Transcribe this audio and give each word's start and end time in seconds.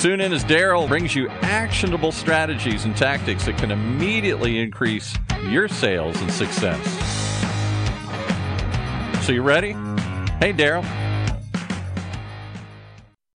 Tune 0.00 0.22
in 0.22 0.32
as 0.32 0.42
Daryl 0.46 0.88
brings 0.88 1.14
you 1.14 1.28
actionable 1.42 2.10
strategies 2.10 2.86
and 2.86 2.96
tactics 2.96 3.44
that 3.44 3.58
can 3.58 3.70
immediately 3.70 4.58
increase 4.58 5.14
your 5.50 5.68
sales 5.68 6.18
and 6.22 6.32
success. 6.32 6.82
So, 9.26 9.32
you 9.32 9.42
ready? 9.42 9.72
Hey, 10.40 10.54
Daryl. 10.54 11.09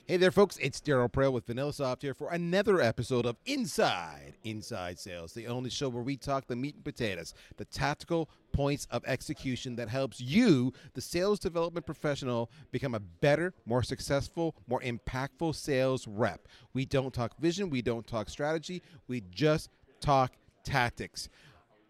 Hey 0.07 0.17
there, 0.17 0.29
folks. 0.29 0.57
It's 0.57 0.79
Daryl 0.79 1.11
Praill 1.11 1.33
with 1.33 1.47
VanillaSoft 1.47 2.03
here 2.03 2.13
for 2.13 2.29
another 2.29 2.79
episode 2.79 3.25
of 3.25 3.37
Inside 3.47 4.35
Inside 4.43 4.99
Sales, 4.99 5.33
the 5.33 5.47
only 5.47 5.71
show 5.71 5.89
where 5.89 6.03
we 6.03 6.15
talk 6.15 6.45
the 6.45 6.55
meat 6.55 6.75
and 6.75 6.83
potatoes, 6.83 7.33
the 7.57 7.65
tactical 7.65 8.29
points 8.51 8.85
of 8.91 9.03
execution 9.07 9.75
that 9.77 9.89
helps 9.89 10.21
you, 10.21 10.71
the 10.93 11.01
sales 11.01 11.39
development 11.39 11.87
professional, 11.87 12.51
become 12.71 12.93
a 12.93 12.99
better, 12.99 13.55
more 13.65 13.81
successful, 13.81 14.55
more 14.67 14.81
impactful 14.81 15.55
sales 15.55 16.07
rep. 16.07 16.47
We 16.75 16.85
don't 16.85 17.11
talk 17.11 17.35
vision, 17.39 17.71
we 17.71 17.81
don't 17.81 18.05
talk 18.05 18.29
strategy, 18.29 18.83
we 19.07 19.23
just 19.31 19.71
talk 20.01 20.33
tactics 20.63 21.29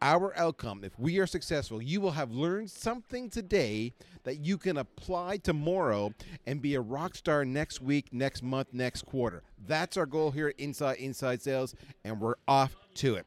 our 0.02 0.38
outcome, 0.38 0.84
if 0.84 0.98
we 1.00 1.20
are 1.20 1.28
successful, 1.28 1.82
you 1.82 2.02
will 2.02 2.12
have 2.12 2.32
learned 2.32 2.70
something 2.70 3.30
today 3.30 3.94
that 4.24 4.38
you 4.38 4.58
can 4.58 4.78
apply 4.78 5.38
tomorrow 5.38 6.14
and 6.46 6.62
be 6.62 6.76
a 6.76 6.82
rock 6.82 7.16
star 7.16 7.46
next 7.46 7.82
week, 7.82 8.12
next 8.12 8.44
month, 8.44 8.70
next 8.74 9.06
quarter. 9.06 9.44
That's 9.68 9.98
our 9.98 10.06
goal 10.06 10.32
here 10.32 10.50
at 10.50 10.60
Inside 10.60 10.98
Inside 10.98 11.42
Sales, 11.42 11.76
and 12.04 12.20
we're 12.20 12.36
off 12.48 12.76
to 12.96 13.16
it. 13.16 13.26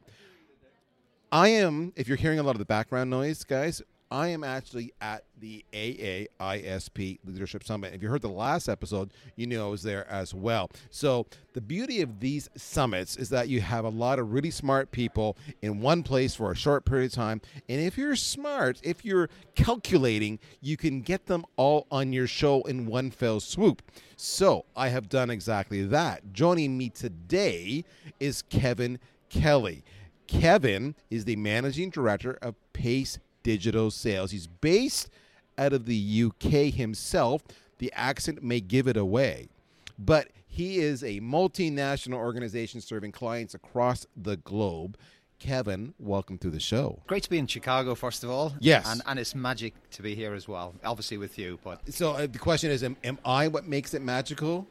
I 1.31 1.49
am, 1.49 1.93
if 1.95 2.07
you're 2.07 2.17
hearing 2.17 2.39
a 2.39 2.43
lot 2.43 2.51
of 2.51 2.59
the 2.59 2.65
background 2.65 3.09
noise, 3.09 3.43
guys, 3.43 3.81
I 4.11 4.29
am 4.29 4.43
actually 4.43 4.91
at 5.01 5.23
the 5.39 5.63
AAISP 5.71 7.19
Leadership 7.25 7.63
Summit. 7.63 7.93
If 7.93 8.01
you 8.01 8.09
heard 8.09 8.23
the 8.23 8.29
last 8.29 8.67
episode, 8.67 9.11
you 9.35 9.45
knew 9.45 9.61
I 9.61 9.67
was 9.67 9.83
there 9.83 10.09
as 10.09 10.33
well. 10.33 10.71
So, 10.89 11.27
the 11.53 11.61
beauty 11.61 12.01
of 12.01 12.19
these 12.19 12.49
summits 12.55 13.17
is 13.17 13.29
that 13.29 13.49
you 13.49 13.61
have 13.61 13.85
a 13.85 13.89
lot 13.89 14.17
of 14.17 14.31
really 14.31 14.49
smart 14.49 14.91
people 14.91 15.37
in 15.61 15.79
one 15.79 16.01
place 16.01 16.33
for 16.33 16.51
a 16.51 16.55
short 16.55 16.85
period 16.85 17.11
of 17.11 17.13
time. 17.13 17.41
And 17.67 17.79
if 17.81 17.97
you're 17.99 18.15
smart, 18.15 18.79
if 18.81 19.05
you're 19.05 19.29
calculating, 19.53 20.39
you 20.59 20.75
can 20.75 21.01
get 21.01 21.27
them 21.27 21.45
all 21.55 21.85
on 21.91 22.11
your 22.11 22.27
show 22.27 22.61
in 22.63 22.87
one 22.87 23.11
fell 23.11 23.39
swoop. 23.39 23.83
So, 24.15 24.65
I 24.75 24.89
have 24.89 25.07
done 25.07 25.29
exactly 25.29 25.83
that. 25.83 26.33
Joining 26.33 26.79
me 26.79 26.89
today 26.89 27.85
is 28.19 28.41
Kevin 28.41 28.97
Kelly. 29.29 29.83
Kevin 30.25 30.95
is 31.09 31.25
the 31.25 31.35
managing 31.35 31.89
director 31.91 32.37
of 32.41 32.55
Pace 32.73 33.19
digital 33.43 33.91
sales. 33.91 34.31
He's 34.31 34.47
based 34.47 35.09
out 35.57 35.73
of 35.73 35.85
the 35.85 36.23
UK 36.25 36.73
himself. 36.73 37.43
The 37.77 37.91
accent 37.95 38.43
may 38.43 38.59
give 38.59 38.87
it 38.87 38.97
away, 38.97 39.49
but 39.97 40.29
he 40.47 40.79
is 40.79 41.03
a 41.03 41.21
multinational 41.21 42.15
organization 42.15 42.81
serving 42.81 43.11
clients 43.11 43.53
across 43.53 44.05
the 44.17 44.37
globe. 44.37 44.97
Kevin, 45.39 45.93
welcome 45.99 46.37
to 46.39 46.49
the 46.49 46.59
show. 46.59 47.01
Great 47.07 47.23
to 47.23 47.29
be 47.29 47.37
in 47.37 47.47
Chicago, 47.47 47.95
first 47.95 48.25
of 48.25 48.29
all. 48.29 48.53
Yes. 48.59 48.85
And, 48.91 49.01
and 49.07 49.17
it's 49.17 49.33
magic 49.33 49.73
to 49.91 50.01
be 50.01 50.13
here 50.13 50.33
as 50.33 50.49
well, 50.49 50.75
obviously 50.83 51.17
with 51.17 51.39
you. 51.39 51.59
But 51.63 51.93
So 51.93 52.11
uh, 52.11 52.27
the 52.27 52.39
question 52.39 52.71
is, 52.71 52.83
am, 52.83 52.97
am 53.05 53.17
I 53.23 53.47
what 53.47 53.65
makes 53.65 53.93
it 53.93 54.01
magical? 54.01 54.67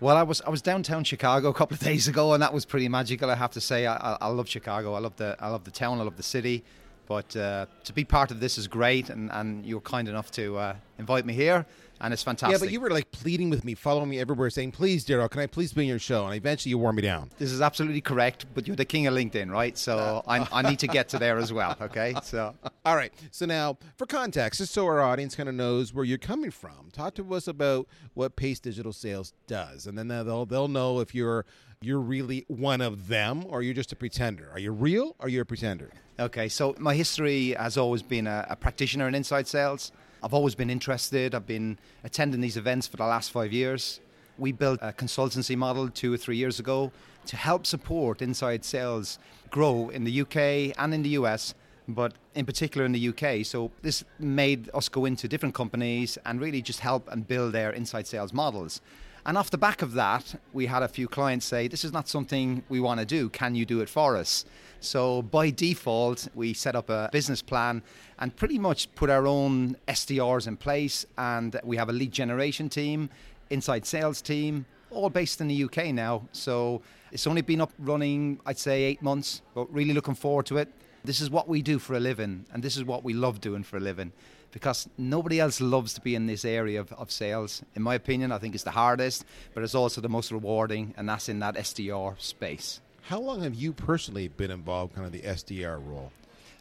Well, 0.00 0.16
I 0.16 0.24
was 0.24 0.40
I 0.42 0.50
was 0.50 0.60
downtown 0.60 1.04
Chicago 1.04 1.50
a 1.50 1.54
couple 1.54 1.76
of 1.76 1.80
days 1.92 2.08
ago, 2.08 2.32
and 2.32 2.42
that 2.42 2.52
was 2.52 2.64
pretty 2.64 2.88
magical. 2.88 3.30
I 3.30 3.36
have 3.36 3.52
to 3.52 3.60
say, 3.60 3.86
I, 3.86 3.94
I, 3.94 4.18
I 4.22 4.26
love 4.26 4.48
Chicago. 4.48 4.94
I 4.94 4.98
love 4.98 5.14
the 5.14 5.36
I 5.38 5.48
love 5.48 5.62
the 5.62 5.70
town. 5.70 6.00
I 6.00 6.02
love 6.02 6.16
the 6.16 6.24
city. 6.24 6.64
But 7.12 7.36
uh, 7.36 7.66
to 7.84 7.92
be 7.92 8.04
part 8.04 8.30
of 8.30 8.40
this 8.40 8.56
is 8.56 8.66
great, 8.66 9.10
and, 9.10 9.30
and 9.32 9.66
you 9.66 9.74
were 9.74 9.82
kind 9.82 10.08
enough 10.08 10.30
to 10.30 10.56
uh, 10.56 10.76
invite 10.98 11.26
me 11.26 11.34
here, 11.34 11.66
and 12.00 12.14
it's 12.14 12.22
fantastic. 12.22 12.58
Yeah, 12.58 12.64
but 12.64 12.72
you 12.72 12.80
were 12.80 12.88
like 12.88 13.10
pleading 13.12 13.50
with 13.50 13.66
me, 13.66 13.74
following 13.74 14.08
me 14.08 14.18
everywhere, 14.18 14.48
saying, 14.48 14.72
"Please, 14.72 15.04
Daryl, 15.04 15.30
can 15.30 15.42
I 15.42 15.46
please 15.46 15.74
be 15.74 15.82
on 15.82 15.88
your 15.88 15.98
show?" 15.98 16.24
And 16.24 16.34
eventually, 16.34 16.70
you 16.70 16.78
wore 16.78 16.94
me 16.94 17.02
down. 17.02 17.28
This 17.36 17.52
is 17.52 17.60
absolutely 17.60 18.00
correct, 18.00 18.46
but 18.54 18.66
you're 18.66 18.76
the 18.76 18.86
king 18.86 19.06
of 19.06 19.12
LinkedIn, 19.12 19.50
right? 19.50 19.76
So 19.76 20.22
I, 20.26 20.48
I 20.50 20.62
need 20.62 20.78
to 20.78 20.86
get 20.86 21.10
to 21.10 21.18
there 21.18 21.36
as 21.36 21.52
well. 21.52 21.76
Okay, 21.82 22.14
so 22.22 22.54
all 22.86 22.96
right. 22.96 23.12
So 23.30 23.44
now, 23.44 23.76
for 23.98 24.06
context, 24.06 24.56
just 24.60 24.72
so 24.72 24.86
our 24.86 25.02
audience 25.02 25.34
kind 25.34 25.50
of 25.50 25.54
knows 25.54 25.92
where 25.92 26.06
you're 26.06 26.16
coming 26.16 26.50
from, 26.50 26.88
talk 26.92 27.14
to 27.16 27.34
us 27.34 27.46
about 27.46 27.88
what 28.14 28.36
Pace 28.36 28.58
Digital 28.58 28.94
Sales 28.94 29.34
does, 29.46 29.86
and 29.86 29.98
then 29.98 30.08
they'll 30.08 30.46
they'll 30.46 30.66
know 30.66 31.00
if 31.00 31.14
you're 31.14 31.44
you're 31.82 32.00
really 32.00 32.46
one 32.48 32.80
of 32.80 33.08
them 33.08 33.44
or 33.46 33.60
you're 33.60 33.74
just 33.74 33.92
a 33.92 33.96
pretender. 33.96 34.48
Are 34.50 34.58
you 34.58 34.72
real 34.72 35.14
or 35.18 35.26
are 35.26 35.28
you 35.28 35.42
a 35.42 35.44
pretender? 35.44 35.90
Okay, 36.20 36.48
so 36.48 36.74
my 36.78 36.94
history 36.94 37.54
has 37.58 37.78
always 37.78 38.02
been 38.02 38.26
a, 38.26 38.46
a 38.50 38.56
practitioner 38.56 39.08
in 39.08 39.14
inside 39.14 39.46
sales. 39.46 39.92
I've 40.22 40.34
always 40.34 40.54
been 40.54 40.68
interested. 40.68 41.34
I've 41.34 41.46
been 41.46 41.78
attending 42.04 42.42
these 42.42 42.58
events 42.58 42.86
for 42.86 42.98
the 42.98 43.06
last 43.06 43.32
five 43.32 43.50
years. 43.50 43.98
We 44.36 44.52
built 44.52 44.78
a 44.82 44.92
consultancy 44.92 45.56
model 45.56 45.88
two 45.88 46.12
or 46.12 46.18
three 46.18 46.36
years 46.36 46.60
ago 46.60 46.92
to 47.26 47.36
help 47.36 47.66
support 47.66 48.20
inside 48.20 48.62
sales 48.62 49.18
grow 49.50 49.88
in 49.88 50.04
the 50.04 50.20
UK 50.20 50.76
and 50.78 50.92
in 50.92 51.02
the 51.02 51.10
US, 51.20 51.54
but 51.88 52.12
in 52.34 52.44
particular 52.44 52.84
in 52.84 52.92
the 52.92 53.08
UK. 53.08 53.46
So 53.46 53.70
this 53.80 54.04
made 54.18 54.68
us 54.74 54.90
go 54.90 55.06
into 55.06 55.26
different 55.28 55.54
companies 55.54 56.18
and 56.26 56.42
really 56.42 56.60
just 56.60 56.80
help 56.80 57.10
and 57.10 57.26
build 57.26 57.54
their 57.54 57.70
inside 57.70 58.06
sales 58.06 58.34
models. 58.34 58.82
And 59.24 59.38
off 59.38 59.50
the 59.50 59.58
back 59.58 59.82
of 59.82 59.92
that, 59.92 60.34
we 60.52 60.66
had 60.66 60.82
a 60.82 60.88
few 60.88 61.06
clients 61.06 61.46
say, 61.46 61.68
This 61.68 61.84
is 61.84 61.92
not 61.92 62.08
something 62.08 62.64
we 62.68 62.80
want 62.80 62.98
to 62.98 63.06
do. 63.06 63.28
Can 63.28 63.54
you 63.54 63.64
do 63.64 63.80
it 63.80 63.88
for 63.88 64.16
us? 64.16 64.44
So 64.80 65.22
by 65.22 65.50
default, 65.50 66.26
we 66.34 66.54
set 66.54 66.74
up 66.74 66.90
a 66.90 67.08
business 67.12 67.40
plan 67.40 67.82
and 68.18 68.34
pretty 68.34 68.58
much 68.58 68.92
put 68.96 69.10
our 69.10 69.28
own 69.28 69.76
SDRs 69.86 70.48
in 70.48 70.56
place. 70.56 71.06
And 71.16 71.58
we 71.62 71.76
have 71.76 71.88
a 71.88 71.92
lead 71.92 72.10
generation 72.10 72.68
team, 72.68 73.10
inside 73.50 73.86
sales 73.86 74.20
team, 74.20 74.66
all 74.90 75.08
based 75.08 75.40
in 75.40 75.46
the 75.46 75.64
UK 75.64 75.86
now. 75.94 76.22
So 76.32 76.82
it's 77.12 77.28
only 77.28 77.42
been 77.42 77.60
up 77.60 77.72
running, 77.78 78.40
I'd 78.44 78.58
say, 78.58 78.82
eight 78.82 79.02
months, 79.02 79.42
but 79.54 79.72
really 79.72 79.94
looking 79.94 80.16
forward 80.16 80.46
to 80.46 80.56
it. 80.56 80.68
This 81.04 81.20
is 81.20 81.30
what 81.30 81.48
we 81.48 81.62
do 81.62 81.78
for 81.78 81.94
a 81.94 82.00
living, 82.00 82.44
and 82.52 82.62
this 82.62 82.76
is 82.76 82.84
what 82.84 83.02
we 83.02 83.12
love 83.12 83.40
doing 83.40 83.64
for 83.64 83.76
a 83.76 83.80
living 83.80 84.12
because 84.52 84.88
nobody 84.98 85.40
else 85.40 85.60
loves 85.60 85.94
to 85.94 86.00
be 86.00 86.14
in 86.14 86.26
this 86.26 86.44
area 86.44 86.80
of, 86.80 86.92
of 86.92 87.10
sales. 87.10 87.62
In 87.74 87.82
my 87.82 87.94
opinion, 87.94 88.30
I 88.30 88.38
think 88.38 88.54
it's 88.54 88.64
the 88.64 88.70
hardest, 88.70 89.24
but 89.54 89.64
it's 89.64 89.74
also 89.74 90.00
the 90.00 90.08
most 90.08 90.30
rewarding, 90.30 90.94
and 90.96 91.08
that's 91.08 91.28
in 91.28 91.40
that 91.40 91.56
SDR 91.56 92.20
space. 92.20 92.80
How 93.02 93.18
long 93.18 93.42
have 93.42 93.54
you 93.54 93.72
personally 93.72 94.28
been 94.28 94.50
involved, 94.50 94.94
kind 94.94 95.06
of 95.06 95.12
the 95.12 95.22
SDR 95.22 95.84
role? 95.84 96.12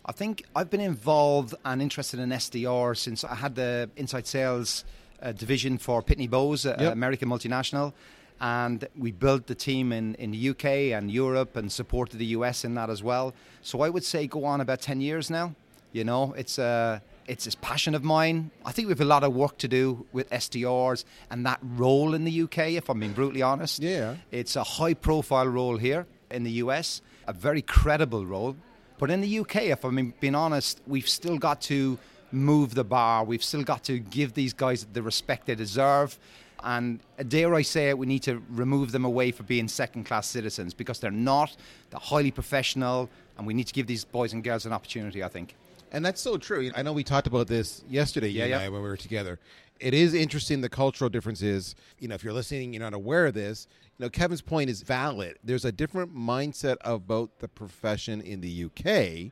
I 0.06 0.13
think 0.13 0.44
I've 0.56 0.69
been 0.69 0.81
involved 0.81 1.53
and 1.63 1.81
interested 1.81 2.19
in 2.19 2.29
SDR 2.29 2.97
since 2.97 3.24
I 3.24 3.35
had 3.35 3.56
the 3.56 3.90
inside 3.96 4.25
sales 4.25 4.84
uh, 5.22 5.31
division 5.34 5.78
for 5.78 6.02
Pitney 6.02 6.28
Bowes, 6.28 6.66
uh, 6.66 6.75
yep. 6.79 6.94
American 6.94 7.29
multinational. 7.29 7.94
And 8.40 8.88
we 8.97 9.12
built 9.12 9.46
the 9.46 9.53
team 9.53 9.91
in, 9.91 10.16
in 10.16 10.31
the 10.31 10.50
UK 10.50 10.66
and 10.97 11.12
Europe 11.12 11.56
and 11.56 11.72
supported 11.72 12.18
the 12.18 12.25
US 12.38 12.66
in 12.66 12.73
that 12.73 12.90
as 12.90 13.03
well. 13.03 13.35
So 13.62 13.81
I 13.81 13.90
would 13.90 14.03
say 14.03 14.25
go 14.25 14.46
on 14.46 14.62
about 14.62 14.81
10 14.81 15.00
years 15.00 15.29
now. 15.29 15.53
You 15.91 16.06
know, 16.06 16.34
it's 16.35 16.58
a. 16.58 16.63
Uh, 17.03 17.08
it's 17.28 17.48
a 17.48 17.58
passion 17.58 17.96
of 17.96 18.04
mine. 18.04 18.52
I 18.66 18.72
think 18.72 18.88
we 18.88 18.92
have 18.92 19.02
a 19.02 19.06
lot 19.06 19.24
of 19.24 19.34
work 19.34 19.58
to 19.59 19.68
do 19.68 20.06
with 20.12 20.30
SDRs 20.30 21.06
and 21.30 21.46
that 21.46 21.59
role 21.62 22.14
in 22.14 22.24
the 22.24 22.42
UK, 22.44 22.72
if 22.72 22.90
I'm 22.90 23.00
being 23.00 23.14
brutally 23.14 23.42
honest. 23.42 23.82
Yeah. 23.82 24.16
It's 24.32 24.56
a 24.56 24.64
high 24.64 24.94
profile 24.94 25.48
role 25.48 25.78
here 25.78 26.06
in 26.29 26.44
the 26.44 26.52
US, 26.64 27.02
a 27.28 27.34
very 27.34 27.62
credible 27.62 28.26
role. 28.26 28.56
But 28.97 29.09
in 29.09 29.22
the 29.22 29.40
UK, 29.40 29.64
if 29.64 29.84
I'm 29.84 30.14
being 30.20 30.35
honest, 30.35 30.82
we've 30.85 31.09
still 31.09 31.38
got 31.38 31.62
to 31.62 31.97
move 32.32 32.76
the 32.76 32.84
bar. 32.84 33.23
We've 33.23 33.44
still 33.44 33.64
got 33.64 33.84
to 33.85 34.00
give 34.00 34.34
these 34.34 34.53
guys 34.53 34.85
the 34.94 35.02
respect 35.02 35.47
they 35.47 35.56
deserve. 35.56 36.18
And 36.64 37.00
dare 37.28 37.56
I 37.56 37.64
say 37.64 37.90
it, 37.90 37.97
we 37.97 38.06
need 38.06 38.23
to 38.23 38.44
remove 38.50 38.91
them 38.91 39.03
away 39.03 39.32
for 39.32 39.44
being 39.44 39.68
second 39.68 40.03
class 40.06 40.28
citizens 40.28 40.73
because 40.73 41.00
they're 41.00 41.09
not. 41.09 41.56
They're 41.90 42.00
highly 42.00 42.29
professional, 42.29 43.09
and 43.38 43.47
we 43.47 43.53
need 43.53 43.68
to 43.68 43.73
give 43.73 43.88
these 43.88 44.06
boys 44.06 44.34
and 44.34 44.44
girls 44.44 44.66
an 44.66 44.73
opportunity, 44.73 45.23
I 45.23 45.28
think. 45.28 45.56
And 45.91 46.05
that's 46.05 46.22
so 46.22 46.38
true. 46.38 46.72
I 46.76 46.82
know 46.82 46.93
we 46.93 47.03
talked 47.03 47.28
about 47.28 47.47
this 47.47 47.84
yesterday, 47.90 48.29
yeah, 48.29 48.58
I, 48.58 48.70
when 48.70 48.82
we 48.82 48.88
were 48.88 48.97
together. 48.97 49.40
It 49.79 49.93
is 49.93 50.14
interesting 50.14 50.61
the 50.61 50.70
cultural 50.70 51.09
differences. 51.09 51.76
You 51.99 52.08
know, 52.08 52.16
if 52.16 52.23
you're 52.23 52.34
listening, 52.34 52.73
you're 52.73 52.84
not 52.84 52.93
aware 52.93 53.26
of 53.26 53.34
this. 53.34 53.67
You 53.97 54.05
know, 54.05 54.09
Kevin's 54.09 54.41
point 54.41 54.70
is 54.70 54.84
valid. 54.84 55.38
There's 55.43 55.66
a 55.66 55.72
different 55.72 56.16
mindset 56.16 56.78
about 56.82 57.40
the 57.40 57.47
profession 57.47 58.22
in 58.22 58.41
the 58.41 58.66
UK 58.66 59.32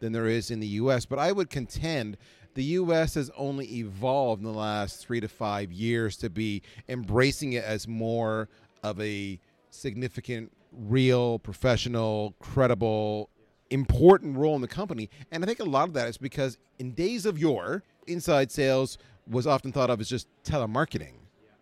than 0.00 0.12
there 0.12 0.26
is 0.26 0.50
in 0.50 0.58
the 0.58 0.66
US. 0.66 1.04
But 1.04 1.18
I 1.18 1.30
would 1.30 1.48
contend 1.48 2.16
the 2.54 2.64
U.S. 2.64 3.14
has 3.14 3.30
only 3.36 3.66
evolved 3.78 4.42
in 4.42 4.50
the 4.50 4.58
last 4.58 5.06
three 5.06 5.20
to 5.20 5.28
five 5.28 5.70
years 5.70 6.16
to 6.16 6.28
be 6.28 6.62
embracing 6.88 7.52
it 7.52 7.62
as 7.62 7.86
more 7.86 8.48
of 8.82 9.00
a 9.00 9.38
significant, 9.70 10.50
real, 10.72 11.38
professional, 11.38 12.34
credible 12.40 13.30
important 13.70 14.36
role 14.36 14.54
in 14.54 14.60
the 14.60 14.68
company. 14.68 15.08
And 15.30 15.42
I 15.42 15.46
think 15.46 15.60
a 15.60 15.64
lot 15.64 15.88
of 15.88 15.94
that 15.94 16.08
is 16.08 16.18
because 16.18 16.58
in 16.78 16.92
days 16.92 17.26
of 17.26 17.38
yore, 17.38 17.82
inside 18.06 18.50
sales 18.50 18.98
was 19.28 19.46
often 19.46 19.72
thought 19.72 19.90
of 19.90 20.00
as 20.00 20.08
just 20.08 20.26
telemarketing, 20.44 21.14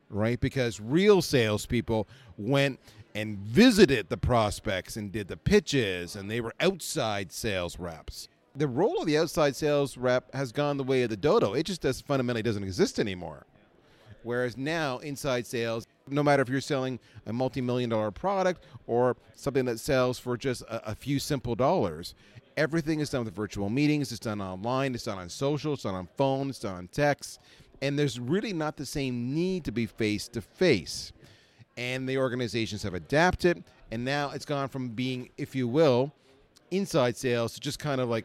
right? 0.09 0.41
Because 0.41 0.81
real 0.81 1.21
salespeople 1.23 2.09
went 2.37 2.81
and 3.15 3.39
visited 3.39 4.09
the 4.09 4.17
prospects 4.17 4.97
and 4.97 5.13
did 5.13 5.29
the 5.29 5.37
pitches, 5.37 6.15
and 6.17 6.31
they 6.31 6.41
were 6.41 6.55
outside 6.61 7.33
sales 7.33 7.79
reps. 7.79 8.29
The 8.55 8.69
role 8.69 9.01
of 9.01 9.07
the 9.07 9.19
outside 9.19 9.55
sales 9.57 9.97
rep 9.97 10.35
has 10.35 10.53
gone 10.53 10.77
the 10.77 10.85
way 10.85 11.03
of 11.03 11.11
the 11.11 11.17
dodo. 11.17 11.53
It 11.55 11.65
just 11.65 11.81
does 11.81 12.01
fundamentally 12.01 12.43
doesn't 12.43 12.65
exist 12.65 12.99
anymore. 12.99 13.47
Whereas 14.23 14.57
now, 14.57 14.99
inside 14.99 15.47
sales, 15.47 15.87
no 16.11 16.23
matter 16.23 16.43
if 16.43 16.49
you're 16.49 16.61
selling 16.61 16.99
a 17.27 17.33
multi 17.33 17.61
million 17.61 17.91
dollar 17.91 18.11
product 18.11 18.65
or 18.87 19.17
something 19.35 19.65
that 19.67 19.81
sells 19.81 20.19
for 20.19 20.37
just 20.37 20.63
a, 20.63 20.91
a, 20.91 20.95
few 20.95 21.19
simple 21.19 21.55
dollars, 21.55 22.15
everything 22.57 23.01
is 23.01 23.11
done 23.11 23.25
with 23.25 23.35
virtual 23.35 23.69
meetings, 23.69 24.11
it's 24.11 24.21
done 24.21 24.41
online, 24.41 24.95
it's 24.95 25.05
done 25.05 25.19
on 25.19 25.29
social, 25.29 25.75
it's 25.75 25.85
done 25.85 25.95
on 25.95 26.09
phone, 26.17 26.51
it's 26.51 26.59
done 26.59 26.75
on 26.75 26.89
text. 26.89 27.41
And 27.81 27.99
there's 27.99 28.19
really 28.19 28.53
not 28.53 28.77
the 28.77 28.87
same 28.87 29.35
need 29.35 29.65
to 29.65 29.73
be 29.73 29.87
face 29.87 30.27
to 30.29 30.41
face. 30.41 31.13
And 31.77 32.09
the 32.09 32.19
organizations 32.19 32.83
have 32.83 32.95
adapted, 32.95 33.63
and 33.93 34.05
now 34.05 34.31
it's 34.31 34.45
gone 34.45 34.69
from 34.69 34.89
being, 34.89 35.31
if 35.39 35.55
you 35.55 35.69
will, 35.69 36.13
inside 36.73 37.17
sales 37.17 37.55
to 37.55 37.61
just 37.61 37.79
kind 37.79 38.01
of 38.01 38.09
like 38.09 38.25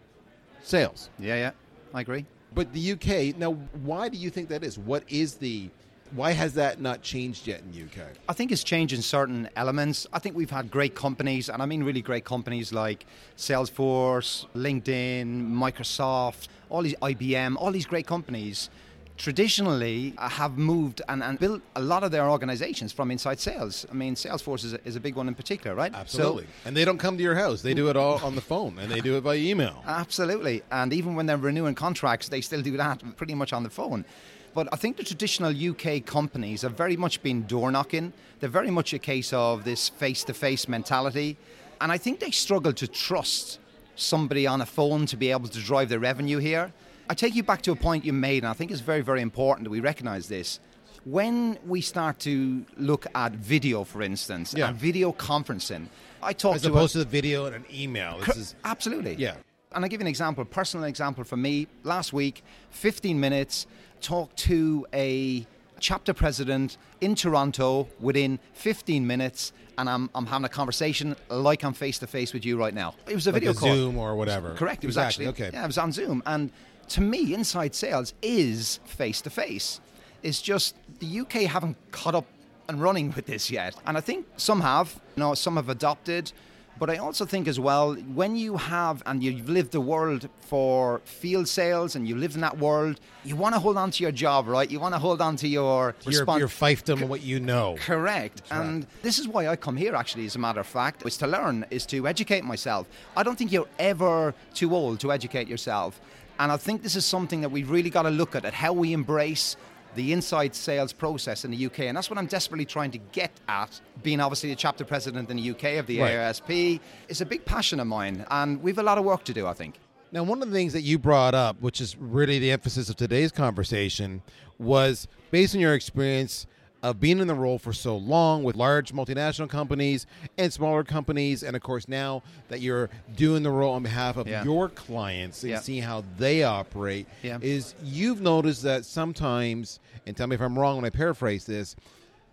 sales. 0.63 1.09
Yeah, 1.19 1.35
yeah, 1.35 1.51
I 1.93 2.01
agree. 2.01 2.25
But 2.55 2.71
the 2.73 2.93
UK, 2.93 3.37
now, 3.37 3.53
why 3.83 4.09
do 4.09 4.17
you 4.17 4.29
think 4.29 4.49
that 4.49 4.63
is? 4.63 4.77
What 4.77 5.03
is 5.07 5.35
the 5.35 5.69
why 6.15 6.31
has 6.31 6.53
that 6.53 6.79
not 6.79 7.01
changed 7.01 7.47
yet 7.47 7.61
in 7.61 7.71
the 7.71 7.83
UK? 7.83 8.07
I 8.29 8.33
think 8.33 8.51
it's 8.51 8.63
changed 8.63 8.93
in 8.93 9.01
certain 9.01 9.49
elements. 9.55 10.07
I 10.13 10.19
think 10.19 10.35
we've 10.35 10.49
had 10.49 10.69
great 10.69 10.95
companies, 10.95 11.49
and 11.49 11.61
I 11.61 11.65
mean 11.65 11.83
really 11.83 12.01
great 12.01 12.25
companies 12.25 12.71
like 12.71 13.05
Salesforce, 13.37 14.45
LinkedIn, 14.55 15.51
Microsoft, 15.51 16.47
all 16.69 16.83
these 16.83 16.95
IBM, 16.95 17.55
all 17.57 17.71
these 17.71 17.85
great 17.85 18.07
companies 18.07 18.69
traditionally 19.17 20.13
have 20.17 20.57
moved 20.57 21.01
and, 21.07 21.23
and, 21.23 21.37
built 21.37 21.61
a 21.75 21.81
lot 21.81 22.03
of 22.03 22.11
their 22.11 22.29
organizations 22.29 22.91
from 22.91 23.11
inside 23.11 23.39
sales. 23.39 23.85
I 23.91 23.93
mean, 23.93 24.15
Salesforce 24.15 24.65
is 24.65 24.73
a, 24.73 24.87
is 24.87 24.95
a 24.95 24.99
big 24.99 25.15
one 25.15 25.27
in 25.27 25.35
particular, 25.35 25.75
right? 25.75 25.93
Absolutely. 25.93 26.43
So, 26.43 26.49
and 26.65 26.75
they 26.75 26.83
don't 26.83 26.97
come 26.97 27.17
to 27.17 27.23
your 27.23 27.35
house, 27.35 27.61
they 27.61 27.75
do 27.75 27.89
it 27.89 27.95
all 27.95 28.17
on 28.23 28.33
the 28.33 28.41
phone 28.41 28.79
and 28.79 28.91
they 28.91 29.01
do 29.01 29.15
it 29.15 29.23
by 29.23 29.35
email. 29.35 29.83
Absolutely. 29.85 30.63
And 30.71 30.91
even 30.91 31.13
when 31.15 31.27
they're 31.27 31.37
renewing 31.37 31.75
contracts, 31.75 32.29
they 32.29 32.41
still 32.41 32.61
do 32.61 32.75
that 32.77 33.03
pretty 33.15 33.35
much 33.35 33.53
on 33.53 33.61
the 33.61 33.69
phone. 33.69 34.03
But 34.53 34.69
I 34.71 34.75
think 34.75 34.97
the 34.97 35.03
traditional 35.03 35.51
UK 35.51 36.05
companies 36.05 36.61
have 36.61 36.73
very 36.73 36.95
much 36.95 37.23
been 37.23 37.43
door 37.43 37.71
knocking. 37.71 38.13
They're 38.39 38.49
very 38.49 38.69
much 38.69 38.93
a 38.93 38.99
case 38.99 39.33
of 39.33 39.63
this 39.63 39.89
face 39.89 40.23
to 40.25 40.33
face 40.33 40.67
mentality. 40.67 41.37
And 41.81 41.91
I 41.91 41.97
think 41.97 42.19
they 42.19 42.31
struggle 42.31 42.73
to 42.73 42.87
trust 42.87 43.59
somebody 43.95 44.45
on 44.47 44.61
a 44.61 44.65
phone 44.65 45.05
to 45.07 45.17
be 45.17 45.31
able 45.31 45.47
to 45.47 45.59
drive 45.59 45.89
their 45.89 45.99
revenue 45.99 46.37
here. 46.37 46.71
I 47.09 47.13
take 47.15 47.35
you 47.35 47.43
back 47.43 47.61
to 47.63 47.71
a 47.71 47.75
point 47.75 48.05
you 48.05 48.13
made, 48.13 48.43
and 48.43 48.47
I 48.47 48.53
think 48.53 48.71
it's 48.71 48.79
very, 48.79 49.01
very 49.01 49.21
important 49.21 49.65
that 49.65 49.71
we 49.71 49.79
recognize 49.79 50.27
this. 50.27 50.59
When 51.03 51.57
we 51.65 51.81
start 51.81 52.19
to 52.19 52.65
look 52.77 53.07
at 53.13 53.33
video, 53.33 53.83
for 53.83 54.01
instance, 54.01 54.53
yeah. 54.55 54.69
and 54.69 54.77
video 54.77 55.11
conferencing, 55.11 55.87
I 56.21 56.31
talk 56.31 56.55
as 56.55 56.61
to 56.61 56.69
opposed 56.69 56.95
a, 56.95 56.99
to 56.99 57.05
the 57.05 57.09
video 57.09 57.45
and 57.45 57.55
an 57.55 57.65
email. 57.73 58.19
This 58.19 58.37
is 58.37 58.55
absolutely 58.63 59.15
yeah. 59.15 59.35
And 59.73 59.83
I 59.83 59.87
give 59.87 59.99
you 59.99 60.03
an 60.03 60.07
example, 60.07 60.45
personal 60.45 60.85
example 60.85 61.23
for 61.23 61.35
me. 61.35 61.67
Last 61.83 62.13
week, 62.13 62.43
15 62.69 63.19
minutes, 63.19 63.65
talked 64.03 64.37
to 64.37 64.85
a 64.93 65.47
chapter 65.79 66.13
president 66.13 66.77
in 67.01 67.15
Toronto 67.15 67.87
within 67.99 68.39
15 68.53 69.05
minutes, 69.07 69.51
and 69.77 69.89
I'm, 69.89 70.09
I'm 70.13 70.25
having 70.25 70.45
a 70.45 70.49
conversation 70.49 71.15
like 71.29 71.63
I'm 71.63 71.73
face 71.73 71.97
to 71.99 72.07
face 72.07 72.33
with 72.33 72.45
you 72.45 72.57
right 72.57 72.73
now. 72.73 72.93
It 73.07 73.15
was 73.15 73.25
a 73.27 73.31
like 73.31 73.41
video 73.41 73.51
a 73.51 73.55
call. 73.55 73.73
Zoom 73.73 73.97
or 73.97 74.15
whatever. 74.15 74.53
Correct. 74.53 74.83
It 74.83 74.87
was 74.87 74.97
actually 74.97 75.27
okay. 75.27 75.49
Yeah, 75.51 75.63
it 75.63 75.67
was 75.67 75.77
on 75.77 75.91
Zoom, 75.91 76.21
and 76.25 76.51
to 76.89 77.01
me, 77.01 77.33
inside 77.33 77.73
sales 77.73 78.13
is 78.21 78.79
face 78.85 79.21
to 79.21 79.29
face. 79.29 79.79
It's 80.21 80.41
just 80.41 80.75
the 80.99 81.19
UK 81.21 81.33
haven't 81.43 81.75
caught 81.91 82.15
up 82.15 82.25
and 82.69 82.81
running 82.81 83.11
with 83.13 83.25
this 83.25 83.49
yet, 83.51 83.75
and 83.85 83.97
I 83.97 84.01
think 84.01 84.27
some 84.37 84.61
have. 84.61 84.99
You 85.15 85.21
know, 85.21 85.33
some 85.33 85.55
have 85.55 85.69
adopted. 85.69 86.31
But 86.79 86.89
I 86.89 86.97
also 86.97 87.25
think 87.25 87.47
as 87.47 87.59
well, 87.59 87.93
when 87.93 88.35
you 88.35 88.57
have 88.57 89.03
and 89.05 89.23
you've 89.23 89.47
lived 89.47 89.71
the 89.71 89.81
world 89.81 90.27
for 90.39 91.01
field 91.05 91.47
sales 91.47 91.95
and 91.95 92.07
you 92.07 92.15
lived 92.17 92.35
in 92.35 92.41
that 92.41 92.57
world, 92.57 92.99
you 93.23 93.35
want 93.35 93.53
to 93.55 93.59
hold 93.59 93.77
on 93.77 93.91
to 93.91 94.03
your 94.03 94.11
job, 94.11 94.47
right? 94.47 94.69
You 94.69 94.79
want 94.79 94.95
to 94.95 94.99
hold 94.99 95.21
on 95.21 95.35
to 95.37 95.47
your 95.47 95.95
your, 96.05 96.23
your 96.39 96.47
fiefdom 96.47 97.01
and 97.01 97.09
what 97.09 97.21
you 97.21 97.39
know. 97.39 97.75
Correct. 97.79 98.41
And 98.51 98.87
this 99.01 99.19
is 99.19 99.27
why 99.27 99.47
I 99.47 99.55
come 99.55 99.77
here. 99.77 99.95
Actually, 99.95 100.25
as 100.25 100.35
a 100.35 100.39
matter 100.39 100.59
of 100.59 100.67
fact, 100.67 101.05
is 101.05 101.17
to 101.17 101.27
learn, 101.27 101.65
is 101.69 101.85
to 101.87 102.07
educate 102.07 102.43
myself. 102.43 102.87
I 103.15 103.23
don't 103.23 103.37
think 103.37 103.51
you're 103.51 103.67
ever 103.77 104.33
too 104.53 104.75
old 104.75 104.99
to 105.01 105.11
educate 105.11 105.47
yourself. 105.47 106.01
And 106.39 106.51
I 106.51 106.57
think 106.57 106.81
this 106.81 106.95
is 106.95 107.05
something 107.05 107.41
that 107.41 107.49
we've 107.49 107.69
really 107.69 107.91
got 107.91 108.01
to 108.03 108.09
look 108.09 108.35
at, 108.35 108.43
at 108.43 108.53
how 108.53 108.73
we 108.73 108.91
embrace 108.93 109.55
the 109.95 110.13
inside 110.13 110.55
sales 110.55 110.93
process 110.93 111.45
in 111.45 111.51
the 111.51 111.65
UK. 111.65 111.81
And 111.81 111.97
that's 111.97 112.09
what 112.09 112.17
I'm 112.19 112.25
desperately 112.25 112.65
trying 112.65 112.91
to 112.91 112.97
get 113.11 113.31
at. 113.47 113.79
Being 114.01 114.19
obviously 114.19 114.49
the 114.49 114.55
chapter 114.55 114.85
president 114.85 115.29
in 115.29 115.37
the 115.37 115.51
UK 115.51 115.79
of 115.79 115.87
the 115.87 115.99
right. 115.99 116.13
AISP 116.13 116.79
is 117.07 117.21
a 117.21 117.25
big 117.25 117.45
passion 117.45 117.79
of 117.79 117.87
mine. 117.87 118.25
And 118.29 118.61
we've 118.61 118.77
a 118.77 118.83
lot 118.83 118.97
of 118.97 119.03
work 119.03 119.23
to 119.25 119.33
do, 119.33 119.47
I 119.47 119.53
think. 119.53 119.79
Now, 120.11 120.23
one 120.23 120.43
of 120.43 120.49
the 120.49 120.53
things 120.53 120.73
that 120.73 120.81
you 120.81 120.99
brought 120.99 121.33
up, 121.33 121.59
which 121.59 121.81
is 121.81 121.97
really 121.97 122.37
the 122.37 122.51
emphasis 122.51 122.87
of 122.89 122.95
today's 122.95 123.31
conversation, 123.31 124.21
was 124.59 125.07
based 125.31 125.55
on 125.55 125.61
your 125.61 125.73
experience 125.73 126.45
of 126.83 126.99
being 126.99 127.19
in 127.19 127.27
the 127.27 127.33
role 127.33 127.57
for 127.57 127.71
so 127.71 127.95
long 127.95 128.43
with 128.43 128.57
large 128.57 128.91
multinational 128.91 129.49
companies 129.49 130.05
and 130.37 130.51
smaller 130.51 130.83
companies, 130.83 131.41
and 131.41 131.55
of 131.55 131.63
course 131.63 131.87
now 131.87 132.21
that 132.49 132.59
you're 132.59 132.89
doing 133.15 133.41
the 133.41 133.49
role 133.49 133.73
on 133.73 133.83
behalf 133.83 134.17
of 134.17 134.27
yeah. 134.27 134.43
your 134.43 134.67
clients 134.67 135.43
and 135.43 135.51
yeah. 135.51 135.59
seeing 135.59 135.81
how 135.81 136.03
they 136.17 136.43
operate, 136.43 137.07
yeah. 137.23 137.39
is 137.41 137.73
you've 137.81 138.19
noticed 138.19 138.63
that 138.63 138.83
sometimes, 138.83 139.79
and 140.05 140.15
tell 140.17 140.27
me 140.27 140.35
if 140.35 140.41
I'm 140.41 140.59
wrong 140.59 140.75
when 140.75 140.85
I 140.85 140.89
paraphrase 140.89 141.45
this, 141.45 141.77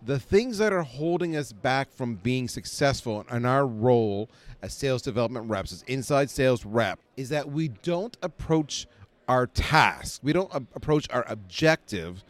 the 0.03 0.19
things 0.19 0.59
that 0.59 0.73
are 0.73 0.83
holding 0.83 1.37
us 1.37 1.53
back 1.53 1.93
from 1.93 2.17
being 2.17 2.49
successful 2.49 3.25
in 3.31 3.45
our 3.45 3.67
role 3.67 4.29
as 4.63 4.75
sales 4.75 5.03
development 5.03 5.49
reps, 5.49 5.73
as 5.73 5.83
inside 5.83 6.29
sales 6.29 6.65
rep, 6.65 6.99
is 7.17 7.29
that 7.29 7.49
we 7.49 7.69
don't 7.69 8.17
approach 8.23 8.89
our 9.29 9.47
task, 9.47 10.21
we 10.25 10.33
don't 10.33 10.53
approach 10.53 11.07
our 11.11 11.25
objective 11.29 12.25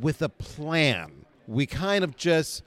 with 0.00 0.20
a 0.22 0.28
plan 0.28 1.23
we 1.46 1.66
kind 1.66 2.04
of 2.04 2.16
just 2.16 2.62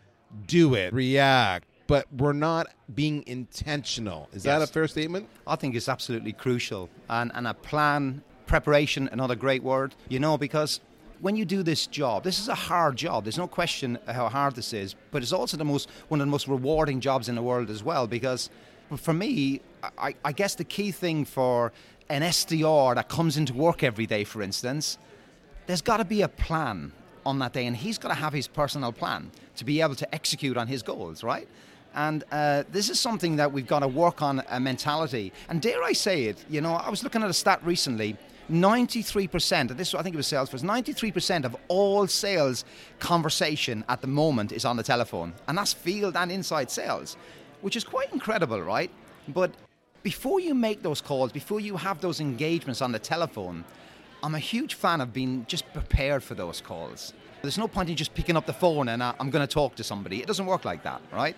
do 0.46 0.76
it, 0.76 0.94
react, 0.94 1.68
but 1.88 2.06
we're 2.14 2.34
not 2.34 2.68
being 2.94 3.24
intentional. 3.28 4.30
Is 4.34 4.46
yes. 4.46 4.60
that 4.60 4.62
a 4.62 4.72
fair 4.72 4.88
statement? 4.88 5.28
I 5.46 5.56
think 5.56 5.76
it's 5.76 5.90
absolutely 5.90 6.34
crucial. 6.34 6.90
And, 7.10 7.32
and 7.34 7.48
a 7.48 7.54
plan, 7.54 8.24
preparation, 8.46 9.10
another 9.12 9.36
great 9.36 9.64
word, 9.64 9.96
you 10.10 10.20
know, 10.20 10.38
because 10.38 10.82
when 11.20 11.36
you 11.36 11.46
do 11.46 11.64
this 11.64 11.88
job, 11.88 12.24
this 12.24 12.40
is 12.40 12.48
a 12.48 12.56
hard 12.56 12.96
job. 12.96 13.24
There's 13.24 13.38
no 13.38 13.48
question 13.48 13.98
how 14.08 14.30
hard 14.30 14.56
this 14.56 14.74
is, 14.74 14.96
but 15.12 15.24
it's 15.24 15.34
also 15.34 15.58
the 15.58 15.66
most 15.66 15.90
one 16.10 16.22
of 16.22 16.28
the 16.28 16.32
most 16.32 16.48
rewarding 16.48 17.00
jobs 17.00 17.28
in 17.30 17.36
the 17.36 17.42
world 17.42 17.70
as 17.70 17.84
well. 17.84 18.06
Because 18.06 18.50
for 18.96 19.14
me, 19.14 19.62
I, 19.98 20.14
I 20.24 20.32
guess 20.32 20.56
the 20.56 20.64
key 20.64 20.92
thing 20.92 21.26
for 21.26 21.72
an 22.10 22.22
SDR 22.22 22.96
that 22.96 23.10
comes 23.10 23.38
into 23.38 23.54
work 23.54 23.84
every 23.84 24.06
day, 24.06 24.24
for 24.24 24.42
instance, 24.42 24.98
there's 25.66 25.82
got 25.82 25.98
to 25.98 26.06
be 26.06 26.22
a 26.22 26.30
plan 26.30 26.94
on 27.28 27.40
that 27.40 27.54
day, 27.54 27.66
and 27.66 27.76
he's 27.76 27.98
got 27.98 28.10
to 28.10 28.16
have 28.16 28.34
his 28.34 28.48
personal 28.48 28.92
plan 28.92 29.32
to 29.58 29.66
be 29.66 29.82
able 29.82 29.96
to 29.96 30.16
execute 30.16 30.58
on 30.58 30.68
his 30.68 30.82
goals, 30.82 31.24
right? 31.24 31.48
And 31.94 32.24
uh, 32.32 32.64
this 32.72 32.90
is 32.90 33.00
something 33.00 33.36
that 33.38 33.52
we've 33.52 33.68
got 33.68 33.80
to 33.80 33.88
work 33.88 34.22
on 34.22 34.44
a 34.50 34.60
mentality. 34.60 35.34
And 35.50 35.62
dare 35.62 35.84
I 35.84 35.94
say 35.94 36.26
it, 36.26 36.46
you 36.50 36.62
know, 36.62 36.74
I 36.74 36.90
was 36.90 37.04
looking 37.04 37.24
at 37.24 37.30
a 37.30 37.34
stat 37.34 37.60
recently 37.64 38.16
93%, 38.50 39.52
and 39.52 39.70
this 39.72 39.94
I 39.94 40.02
think 40.04 40.14
it 40.14 40.18
was 40.18 40.28
Salesforce, 40.28 40.64
93% 40.64 41.44
of 41.44 41.56
all 41.68 42.08
sales 42.08 42.64
conversation 43.00 43.84
at 43.90 44.00
the 44.02 44.08
moment 44.08 44.52
is 44.52 44.64
on 44.64 44.78
the 44.78 44.84
telephone. 44.84 45.34
And 45.48 45.58
that's 45.58 45.74
field 45.74 46.16
and 46.16 46.32
inside 46.32 46.72
sales, 46.72 47.18
which 47.62 47.76
is 47.76 47.84
quite 47.84 48.14
incredible, 48.14 48.62
right? 48.62 48.90
But 49.28 49.52
before 50.04 50.40
you 50.40 50.54
make 50.56 50.84
those 50.84 51.02
calls, 51.02 51.32
before 51.32 51.60
you 51.60 51.76
have 51.76 52.00
those 52.00 52.22
engagements 52.22 52.82
on 52.82 52.92
the 52.94 53.00
telephone, 53.00 53.66
I'm 54.24 54.36
a 54.36 54.40
huge 54.40 54.74
fan 54.74 55.02
of 55.02 55.14
being 55.14 55.46
just 55.48 55.72
prepared 55.74 56.24
for 56.24 56.36
those 56.36 56.62
calls. 56.62 57.14
There's 57.42 57.58
no 57.58 57.68
point 57.68 57.90
in 57.90 57.96
just 57.96 58.14
picking 58.14 58.36
up 58.36 58.46
the 58.46 58.54
phone 58.54 58.90
and 58.90 59.02
uh, 59.02 59.14
I'm 59.20 59.30
going 59.30 59.46
to 59.46 59.54
talk 59.54 59.76
to 59.76 59.84
somebody. 59.84 60.22
It 60.22 60.28
doesn't 60.28 60.46
work 60.46 60.66
like 60.66 60.84
that, 60.84 61.02
right? 61.14 61.36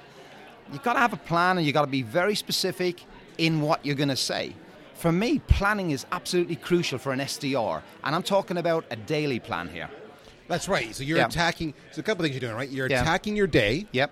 You've 0.71 0.83
got 0.83 0.93
to 0.93 0.99
have 0.99 1.13
a 1.13 1.17
plan 1.17 1.57
and 1.57 1.65
you've 1.65 1.73
got 1.73 1.81
to 1.81 1.91
be 1.91 2.03
very 2.03 2.35
specific 2.35 3.03
in 3.37 3.61
what 3.61 3.85
you're 3.85 3.95
going 3.95 4.09
to 4.09 4.15
say. 4.15 4.53
For 4.93 5.11
me, 5.11 5.39
planning 5.39 5.91
is 5.91 6.05
absolutely 6.11 6.57
crucial 6.57 6.99
for 6.99 7.13
an 7.13 7.19
SDR, 7.19 7.81
and 8.03 8.13
I'm 8.13 8.21
talking 8.21 8.57
about 8.57 8.83
a 8.91 8.97
daily 8.97 9.39
plan 9.39 9.69
here. 9.69 9.89
That's 10.49 10.67
right. 10.67 10.93
So 10.93 11.03
you're 11.03 11.25
attacking. 11.25 11.73
So 11.91 12.01
a 12.01 12.03
couple 12.03 12.23
things 12.23 12.33
you're 12.33 12.41
doing, 12.41 12.55
right? 12.55 12.69
You're 12.69 12.87
attacking 12.87 13.37
your 13.37 13.47
day. 13.47 13.87
Yep. 13.93 14.11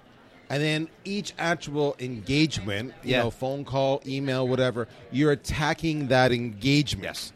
And 0.50 0.64
then 0.64 0.88
each 1.04 1.34
actual 1.38 1.98
engagement, 2.00 2.94
you 3.04 3.18
know, 3.18 3.30
phone 3.30 3.66
call, 3.66 4.02
email, 4.06 4.48
whatever, 4.48 4.88
you're 5.12 5.34
attacking 5.34 6.08
that 6.08 6.32
engagement. 6.32 7.04
Yes. 7.04 7.34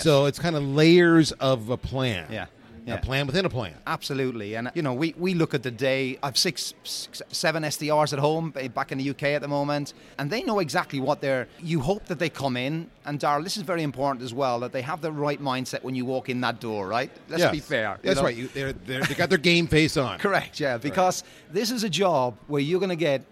So 0.00 0.26
it's 0.26 0.38
kind 0.38 0.56
of 0.56 0.62
layers 0.62 1.32
of 1.32 1.68
a 1.70 1.76
plan. 1.76 2.26
Yeah. 2.30 2.46
Yeah. 2.84 2.94
A 2.94 3.00
plan 3.00 3.28
within 3.28 3.44
a 3.44 3.48
plan. 3.48 3.74
Absolutely, 3.86 4.56
and 4.56 4.66
uh, 4.66 4.70
you 4.74 4.82
know 4.82 4.92
we, 4.92 5.14
we 5.16 5.34
look 5.34 5.54
at 5.54 5.62
the 5.62 5.70
day. 5.70 6.18
I've 6.20 6.36
six, 6.36 6.74
six, 6.82 7.22
seven 7.30 7.62
SDRs 7.62 8.12
at 8.12 8.18
home 8.18 8.50
back 8.74 8.90
in 8.90 8.98
the 8.98 9.08
UK 9.08 9.22
at 9.22 9.40
the 9.40 9.46
moment, 9.46 9.94
and 10.18 10.28
they 10.28 10.42
know 10.42 10.58
exactly 10.58 10.98
what 10.98 11.20
they're. 11.20 11.46
You 11.60 11.78
hope 11.78 12.06
that 12.06 12.18
they 12.18 12.28
come 12.28 12.56
in, 12.56 12.90
and 13.04 13.20
Daryl, 13.20 13.44
this 13.44 13.56
is 13.56 13.62
very 13.62 13.84
important 13.84 14.24
as 14.24 14.34
well 14.34 14.58
that 14.60 14.72
they 14.72 14.82
have 14.82 15.00
the 15.00 15.12
right 15.12 15.40
mindset 15.40 15.84
when 15.84 15.94
you 15.94 16.04
walk 16.04 16.28
in 16.28 16.40
that 16.40 16.58
door. 16.58 16.88
Right? 16.88 17.12
Let's 17.28 17.42
Yes. 17.44 17.52
be 17.52 17.60
fair. 17.60 17.98
That's 18.02 18.16
know? 18.16 18.24
right. 18.24 18.36
You, 18.36 18.48
they're, 18.48 18.72
they're, 18.72 19.02
they 19.02 19.14
got 19.14 19.28
their 19.28 19.38
game 19.38 19.68
face 19.68 19.96
on. 19.96 20.18
Correct, 20.26 20.58
yeah, 20.58 20.76
because 20.76 21.22
this 21.52 21.70
is 21.70 21.84
a 21.84 21.88
job 21.88 22.36
where 22.48 22.60
you're 22.60 22.80
going 22.80 22.90
to 22.90 22.96
get 22.96 23.22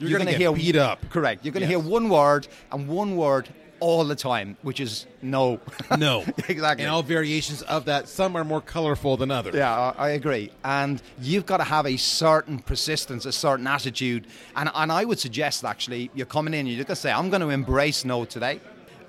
You're, 0.00 0.10
gonna 0.18 0.24
going 0.24 0.26
to 0.26 0.38
hear 0.38 0.52
beat 0.52 0.74
up. 0.74 1.08
Correct. 1.08 1.44
You're 1.44 1.52
going 1.52 1.64
to 1.68 1.72
Yes. 1.72 1.80
hear 1.80 1.88
one 1.92 2.08
word 2.08 2.48
and 2.72 2.88
one 2.88 3.16
word 3.16 3.48
all 3.80 4.04
the 4.04 4.16
time, 4.16 4.56
which 4.62 4.80
is 4.80 5.06
no. 5.22 5.60
No. 5.98 6.24
Exactly. 6.48 6.84
And 6.84 6.92
all 6.92 7.02
variations 7.02 7.62
of 7.62 7.84
that. 7.86 8.08
Some 8.08 8.36
are 8.36 8.44
more 8.44 8.60
colorful 8.60 9.16
than 9.16 9.30
others. 9.30 9.54
Yeah, 9.54 9.92
I 9.96 10.08
I 10.08 10.10
agree. 10.10 10.50
And 10.64 11.02
you've 11.20 11.44
got 11.46 11.58
to 11.58 11.64
have 11.64 11.86
a 11.86 11.96
certain 11.96 12.58
persistence, 12.58 13.26
a 13.26 13.32
certain 13.32 13.66
attitude. 13.66 14.26
And, 14.56 14.70
and 14.74 14.90
I 14.90 15.04
would 15.04 15.18
suggest, 15.18 15.64
actually, 15.64 16.10
you're 16.14 16.26
coming 16.26 16.54
in, 16.54 16.66
you're 16.66 16.76
going 16.76 16.86
to 16.86 16.96
say, 16.96 17.12
I'm 17.12 17.28
going 17.30 17.42
to 17.42 17.50
embrace 17.50 18.04
no 18.04 18.24
today. 18.24 18.60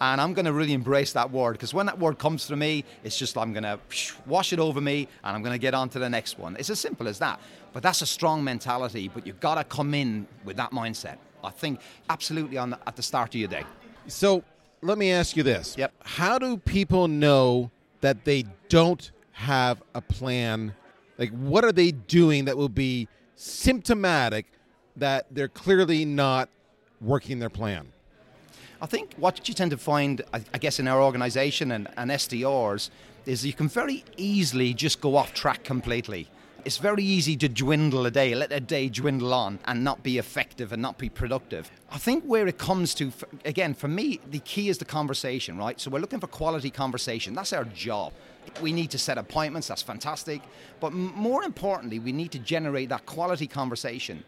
And 0.01 0.21
I'm 0.21 0.33
going 0.33 0.45
to 0.45 0.53
really 0.53 0.73
embrace 0.73 1.11
that 1.13 1.29
word 1.31 1.53
because 1.53 1.73
when 1.73 1.85
that 1.87 1.99
word 1.99 2.19
comes 2.19 2.47
to 2.47 2.55
me, 2.55 2.85
it's 3.03 3.17
just 3.17 3.37
I'm 3.37 3.51
going 3.53 3.63
to 3.63 3.79
wash 4.25 4.53
it 4.53 4.59
over 4.59 4.79
me 4.81 5.07
and 5.23 5.35
I'm 5.35 5.43
going 5.43 5.53
to 5.53 5.59
get 5.59 5.73
on 5.73 5.89
to 5.89 5.99
the 5.99 6.09
next 6.09 6.39
one. 6.39 6.55
It's 6.57 6.69
as 6.69 6.79
simple 6.79 7.07
as 7.07 7.19
that. 7.19 7.39
But 7.73 7.83
that's 7.83 8.01
a 8.01 8.05
strong 8.05 8.43
mentality, 8.43 9.09
but 9.13 9.27
you've 9.27 9.39
got 9.39 9.55
to 9.55 9.63
come 9.63 9.93
in 9.93 10.27
with 10.45 10.57
that 10.57 10.71
mindset. 10.71 11.17
I 11.43 11.51
think 11.51 11.79
absolutely 12.09 12.57
on 12.57 12.71
the, 12.71 12.79
at 12.87 12.95
the 12.95 13.03
start 13.03 13.29
of 13.29 13.39
your 13.39 13.49
day. 13.49 13.63
So 14.07 14.43
let 14.81 14.97
me 14.97 15.11
ask 15.11 15.35
you 15.35 15.43
this. 15.43 15.75
Yep. 15.77 15.93
How 16.03 16.39
do 16.39 16.57
people 16.57 17.07
know 17.07 17.71
that 18.01 18.25
they 18.25 18.45
don't 18.69 19.11
have 19.33 19.81
a 19.93 20.01
plan? 20.01 20.73
Like, 21.17 21.31
what 21.31 21.63
are 21.63 21.71
they 21.71 21.91
doing 21.91 22.45
that 22.45 22.57
will 22.57 22.69
be 22.69 23.07
symptomatic 23.35 24.45
that 24.95 25.27
they're 25.31 25.47
clearly 25.47 26.05
not 26.05 26.49
working 27.01 27.39
their 27.39 27.49
plan? 27.49 27.91
I 28.81 28.85
think 28.85 29.13
what 29.17 29.47
you 29.47 29.53
tend 29.53 29.71
to 29.71 29.77
find, 29.77 30.21
I 30.33 30.41
I 30.53 30.57
guess, 30.57 30.79
in 30.79 30.87
our 30.87 31.01
organisation 31.01 31.71
and, 31.71 31.87
and 31.97 32.11
SDRs 32.11 32.89
is 33.25 33.45
you 33.45 33.53
can 33.53 33.67
very 33.67 34.03
easily 34.15 34.73
just 34.73 35.01
go 35.01 35.15
off 35.17 35.33
track 35.33 35.63
completely. 35.63 36.29
It's 36.65 36.77
very 36.77 37.03
easy 37.03 37.37
to 37.37 37.47
dwindle 37.47 38.05
a 38.05 38.11
day, 38.11 38.35
let 38.35 38.51
a 38.51 38.59
day 38.59 38.89
dwindle 38.89 39.33
on 39.33 39.59
and 39.65 39.81
not 39.81 40.03
be 40.03 40.17
effective 40.17 40.73
and 40.73 40.81
not 40.81 40.97
be 40.97 41.07
productive. 41.07 41.71
I 41.89 41.97
think 41.97 42.25
where 42.25 42.47
it 42.47 42.57
comes 42.57 42.93
to, 42.95 43.13
again, 43.45 43.73
for 43.73 43.87
me, 43.87 44.19
the 44.29 44.39
key 44.39 44.67
is 44.67 44.77
the 44.77 44.85
conversation, 44.85 45.57
right? 45.57 45.79
So 45.79 45.89
we're 45.89 45.99
looking 45.99 46.19
for 46.19 46.27
quality 46.27 46.69
conversation. 46.69 47.33
That's 47.33 47.53
our 47.53 47.63
job. 47.63 48.11
We 48.61 48.73
need 48.73 48.91
to 48.91 48.97
set 48.97 49.17
appointments, 49.17 49.69
that's 49.69 49.81
fantastic. 49.81 50.41
But 50.81 50.91
more 50.91 51.43
importantly, 51.43 51.99
we 51.99 52.11
need 52.11 52.31
to 52.33 52.39
generate 52.39 52.89
that 52.89 53.05
quality 53.05 53.47
conversation. 53.47 54.25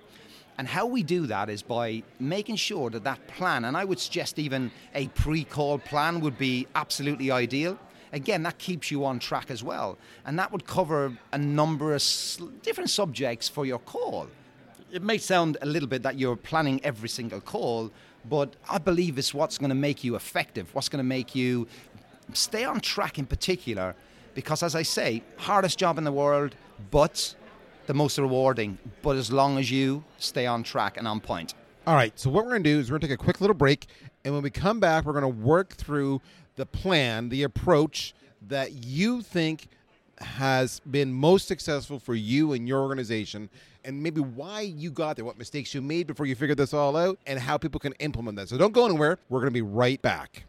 And 0.58 0.68
how 0.68 0.86
we 0.86 1.04
do 1.04 1.28
that 1.28 1.50
is 1.50 1.62
by 1.62 2.04
making 2.20 2.56
sure 2.56 2.90
that 2.92 3.04
that 3.04 3.28
plan, 3.28 3.66
and 3.66 3.76
I 3.76 3.84
would 3.84 4.00
suggest 4.00 4.40
even 4.40 4.72
a 4.96 5.08
pre 5.10 5.44
call 5.44 5.80
plan 5.80 6.22
would 6.22 6.38
be 6.38 6.68
absolutely 6.76 7.30
ideal. 7.30 7.78
Again, 8.14 8.44
that 8.44 8.58
keeps 8.58 8.92
you 8.92 9.06
on 9.06 9.20
track 9.20 9.50
as 9.50 9.64
well. 9.64 9.98
And 10.26 10.38
that 10.38 10.52
would 10.52 10.66
cover 10.66 11.18
a 11.32 11.38
number 11.38 11.96
of 11.96 12.04
different 12.62 12.90
subjects 12.90 13.48
for 13.48 13.66
your 13.66 13.80
call. 13.80 14.28
It 14.92 15.02
may 15.02 15.18
sound 15.18 15.58
a 15.62 15.66
little 15.66 15.88
bit 15.88 16.04
that 16.04 16.20
you're 16.20 16.36
planning 16.36 16.84
every 16.84 17.08
single 17.08 17.40
call, 17.40 17.92
but 18.30 18.56
I 18.70 18.78
believe 18.78 19.18
it's 19.18 19.34
what's 19.34 19.58
going 19.58 19.70
to 19.70 19.76
make 19.76 20.04
you 20.04 20.16
effective, 20.16 20.74
what's 20.76 20.90
going 20.90 21.04
to 21.04 21.08
make 21.08 21.34
you 21.34 21.68
stay 22.34 22.66
on 22.66 22.82
track 22.82 23.18
in 23.18 23.26
particular. 23.26 23.96
Because, 24.34 24.64
as 24.64 24.76
I 24.76 24.84
say, 24.84 25.24
hardest 25.38 25.78
job 25.78 25.98
in 25.98 26.04
the 26.04 26.12
world, 26.12 26.56
but 26.90 27.36
the 27.88 27.94
most 27.94 28.18
rewarding. 28.18 28.78
But 29.02 29.18
as 29.18 29.32
long 29.32 29.58
as 29.58 29.70
you 29.70 30.04
stay 30.18 30.46
on 30.46 30.64
track 30.64 30.98
and 30.98 31.08
on 31.08 31.20
point. 31.20 31.54
All 31.86 31.96
right. 31.96 32.18
So 32.18 32.30
what 32.30 32.46
we're 32.46 32.52
going 32.52 32.64
to 32.64 32.70
do 32.70 32.80
is 32.80 32.90
we're 32.90 33.00
going 33.00 33.02
to 33.02 33.08
take 33.08 33.20
a 33.20 33.24
quick 33.24 33.42
little 33.42 33.56
break, 33.56 33.88
and 34.24 34.34
when 34.34 34.44
we 34.44 34.50
come 34.50 34.80
back, 34.80 35.06
we're 35.06 35.20
going 35.20 35.24
to 35.24 35.28
work 35.46 35.74
through 35.74 36.22
the 36.56 36.66
plan, 36.66 37.30
the 37.30 37.44
approach 37.44 38.14
that 38.48 38.86
you 38.86 39.22
think 39.22 39.68
has 40.20 40.80
been 40.82 41.14
most 41.14 41.48
successful 41.48 42.00
for 42.00 42.14
you 42.16 42.54
and 42.54 42.68
your 42.68 42.82
organization, 42.82 43.50
and 43.84 44.02
maybe 44.02 44.22
why 44.22 44.62
you 44.62 44.92
got 44.92 45.16
there, 45.16 45.26
what 45.26 45.38
mistakes 45.38 45.74
you 45.74 45.82
made 45.82 46.08
before 46.08 46.26
you 46.26 46.36
figured 46.36 46.58
this 46.58 46.74
all 46.74 46.96
out, 46.96 47.18
and 47.26 47.40
how 47.40 47.58
people 47.58 47.80
can 47.80 47.94
implement 47.94 48.38
that. 48.38 48.50
So 48.50 48.58
don't 48.58 48.74
go 48.74 48.86
anywhere. 48.86 49.18
We're 49.30 49.40
going 49.40 49.50
to 49.50 49.54
be 49.54 49.62
right 49.62 50.02
back. 50.02 50.46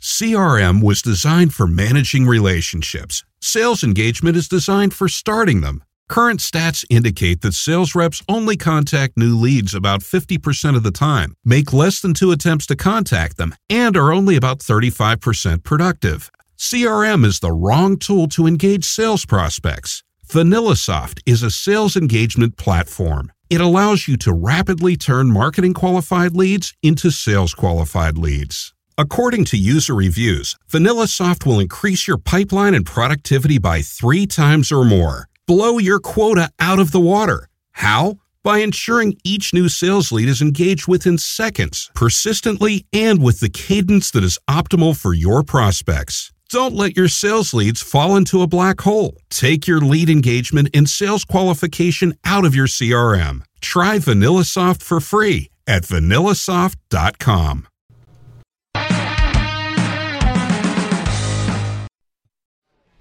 CRM 0.00 0.82
was 0.82 1.02
designed 1.02 1.52
for 1.52 1.66
managing 1.66 2.26
relationships. 2.26 3.24
Sales 3.40 3.82
engagement 3.82 4.36
is 4.36 4.48
designed 4.48 4.94
for 4.94 5.08
starting 5.08 5.60
them. 5.60 5.82
Current 6.08 6.40
stats 6.40 6.84
indicate 6.88 7.40
that 7.40 7.54
sales 7.54 7.94
reps 7.94 8.22
only 8.28 8.56
contact 8.56 9.16
new 9.16 9.36
leads 9.36 9.74
about 9.74 10.02
50% 10.02 10.76
of 10.76 10.82
the 10.82 10.92
time, 10.92 11.34
make 11.44 11.72
less 11.72 12.00
than 12.00 12.14
two 12.14 12.30
attempts 12.30 12.66
to 12.66 12.76
contact 12.76 13.36
them, 13.36 13.54
and 13.68 13.96
are 13.96 14.12
only 14.12 14.36
about 14.36 14.60
35% 14.60 15.64
productive. 15.64 16.30
CRM 16.56 17.24
is 17.24 17.40
the 17.40 17.52
wrong 17.52 17.98
tool 17.98 18.28
to 18.28 18.46
engage 18.46 18.84
sales 18.84 19.26
prospects. 19.26 20.04
VanillaSoft 20.28 21.20
is 21.26 21.42
a 21.42 21.50
sales 21.50 21.96
engagement 21.96 22.56
platform. 22.56 23.30
It 23.50 23.60
allows 23.60 24.08
you 24.08 24.16
to 24.18 24.32
rapidly 24.32 24.96
turn 24.96 25.30
marketing 25.30 25.74
qualified 25.74 26.32
leads 26.34 26.74
into 26.82 27.10
sales 27.10 27.52
qualified 27.52 28.16
leads. 28.16 28.72
According 28.96 29.44
to 29.46 29.58
user 29.58 29.94
reviews, 29.94 30.56
VanillaSoft 30.70 31.44
will 31.44 31.60
increase 31.60 32.08
your 32.08 32.16
pipeline 32.16 32.74
and 32.74 32.86
productivity 32.86 33.58
by 33.58 33.82
three 33.82 34.26
times 34.26 34.72
or 34.72 34.84
more. 34.84 35.28
Blow 35.46 35.78
your 35.78 36.00
quota 36.00 36.50
out 36.58 36.80
of 36.80 36.90
the 36.90 37.00
water. 37.00 37.46
How? 37.70 38.16
By 38.42 38.58
ensuring 38.58 39.16
each 39.24 39.54
new 39.54 39.68
sales 39.68 40.10
lead 40.10 40.28
is 40.28 40.42
engaged 40.42 40.88
within 40.88 41.18
seconds, 41.18 41.90
persistently, 41.94 42.84
and 42.92 43.22
with 43.22 43.38
the 43.40 43.48
cadence 43.48 44.10
that 44.10 44.24
is 44.24 44.38
optimal 44.50 44.96
for 44.96 45.14
your 45.14 45.44
prospects. 45.44 46.32
Don't 46.48 46.74
let 46.74 46.96
your 46.96 47.08
sales 47.08 47.52
leads 47.54 47.82
fall 47.82 48.16
into 48.16 48.42
a 48.42 48.46
black 48.46 48.80
hole. 48.80 49.16
Take 49.30 49.66
your 49.66 49.80
lead 49.80 50.08
engagement 50.08 50.68
and 50.74 50.88
sales 50.88 51.24
qualification 51.24 52.14
out 52.24 52.44
of 52.44 52.54
your 52.54 52.66
CRM. 52.66 53.42
Try 53.60 53.98
VanillaSoft 53.98 54.82
for 54.82 55.00
free 55.00 55.50
at 55.66 55.82
vanillasoft.com. 55.82 57.66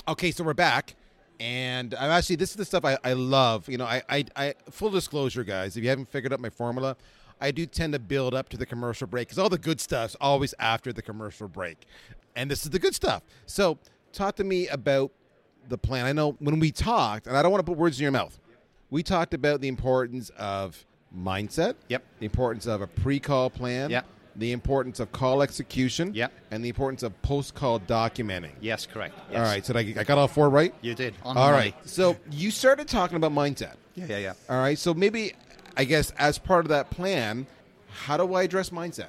Okay, 0.07 0.29
so 0.29 0.43
we're 0.43 0.53
back, 0.53 0.95
and 1.39 1.93
I'm 1.95 2.11
actually 2.11 2.37
this 2.37 2.51
is 2.51 2.55
the 2.55 2.65
stuff 2.65 2.85
I, 2.85 2.97
I 3.03 3.13
love. 3.13 3.67
You 3.69 3.77
know, 3.77 3.85
I, 3.85 4.01
I 4.09 4.25
I 4.35 4.53
full 4.69 4.89
disclosure, 4.89 5.43
guys. 5.43 5.77
If 5.77 5.83
you 5.83 5.89
haven't 5.89 6.09
figured 6.09 6.33
out 6.33 6.39
my 6.39 6.49
formula, 6.49 6.95
I 7.41 7.51
do 7.51 7.65
tend 7.65 7.93
to 7.93 7.99
build 7.99 8.33
up 8.33 8.49
to 8.49 8.57
the 8.57 8.65
commercial 8.65 9.07
break 9.07 9.27
because 9.27 9.39
all 9.39 9.49
the 9.49 9.57
good 9.57 9.79
stuff's 9.79 10.15
always 10.21 10.53
after 10.59 10.93
the 10.93 11.01
commercial 11.01 11.47
break, 11.47 11.85
and 12.35 12.49
this 12.49 12.63
is 12.63 12.71
the 12.71 12.79
good 12.79 12.95
stuff. 12.95 13.23
So, 13.45 13.77
talk 14.13 14.35
to 14.37 14.43
me 14.43 14.67
about 14.67 15.11
the 15.67 15.77
plan. 15.77 16.05
I 16.05 16.13
know 16.13 16.35
when 16.39 16.59
we 16.59 16.71
talked, 16.71 17.27
and 17.27 17.35
I 17.35 17.41
don't 17.41 17.51
want 17.51 17.65
to 17.65 17.69
put 17.71 17.77
words 17.77 17.99
in 17.99 18.03
your 18.03 18.11
mouth. 18.11 18.39
We 18.89 19.03
talked 19.03 19.33
about 19.33 19.61
the 19.61 19.67
importance 19.67 20.29
of 20.37 20.85
mindset. 21.15 21.75
Yep. 21.89 22.03
The 22.19 22.25
importance 22.25 22.65
of 22.65 22.81
a 22.81 22.87
pre-call 22.87 23.49
plan. 23.49 23.89
Yep. 23.89 24.05
The 24.37 24.51
importance 24.51 24.99
of 24.99 25.11
call 25.11 25.41
execution. 25.41 26.13
Yep. 26.13 26.31
And 26.51 26.63
the 26.63 26.69
importance 26.69 27.03
of 27.03 27.19
post-call 27.21 27.81
documenting. 27.81 28.51
Yes, 28.61 28.85
correct. 28.85 29.17
All 29.33 29.41
right, 29.41 29.65
so 29.65 29.73
I, 29.75 29.79
I 29.97 30.03
got 30.03 30.17
all 30.17 30.27
four 30.27 30.49
right. 30.49 30.73
You 30.81 30.93
did. 30.93 31.15
All 31.23 31.33
money. 31.33 31.73
So 31.85 32.17
you 32.31 32.51
started 32.51 32.87
talking 32.87 33.15
about 33.15 33.31
mindset. 33.31 33.75
Yeah, 33.95 34.05
yeah, 34.09 34.17
yeah. 34.17 34.33
All 34.49 34.57
right. 34.57 34.77
So 34.77 34.93
maybe, 34.93 35.33
I 35.77 35.85
guess, 35.85 36.11
as 36.17 36.37
part 36.37 36.65
of 36.65 36.69
that 36.69 36.89
plan, 36.89 37.47
how 37.89 38.17
do 38.17 38.33
I 38.33 38.43
address 38.43 38.71
mindset? 38.71 39.07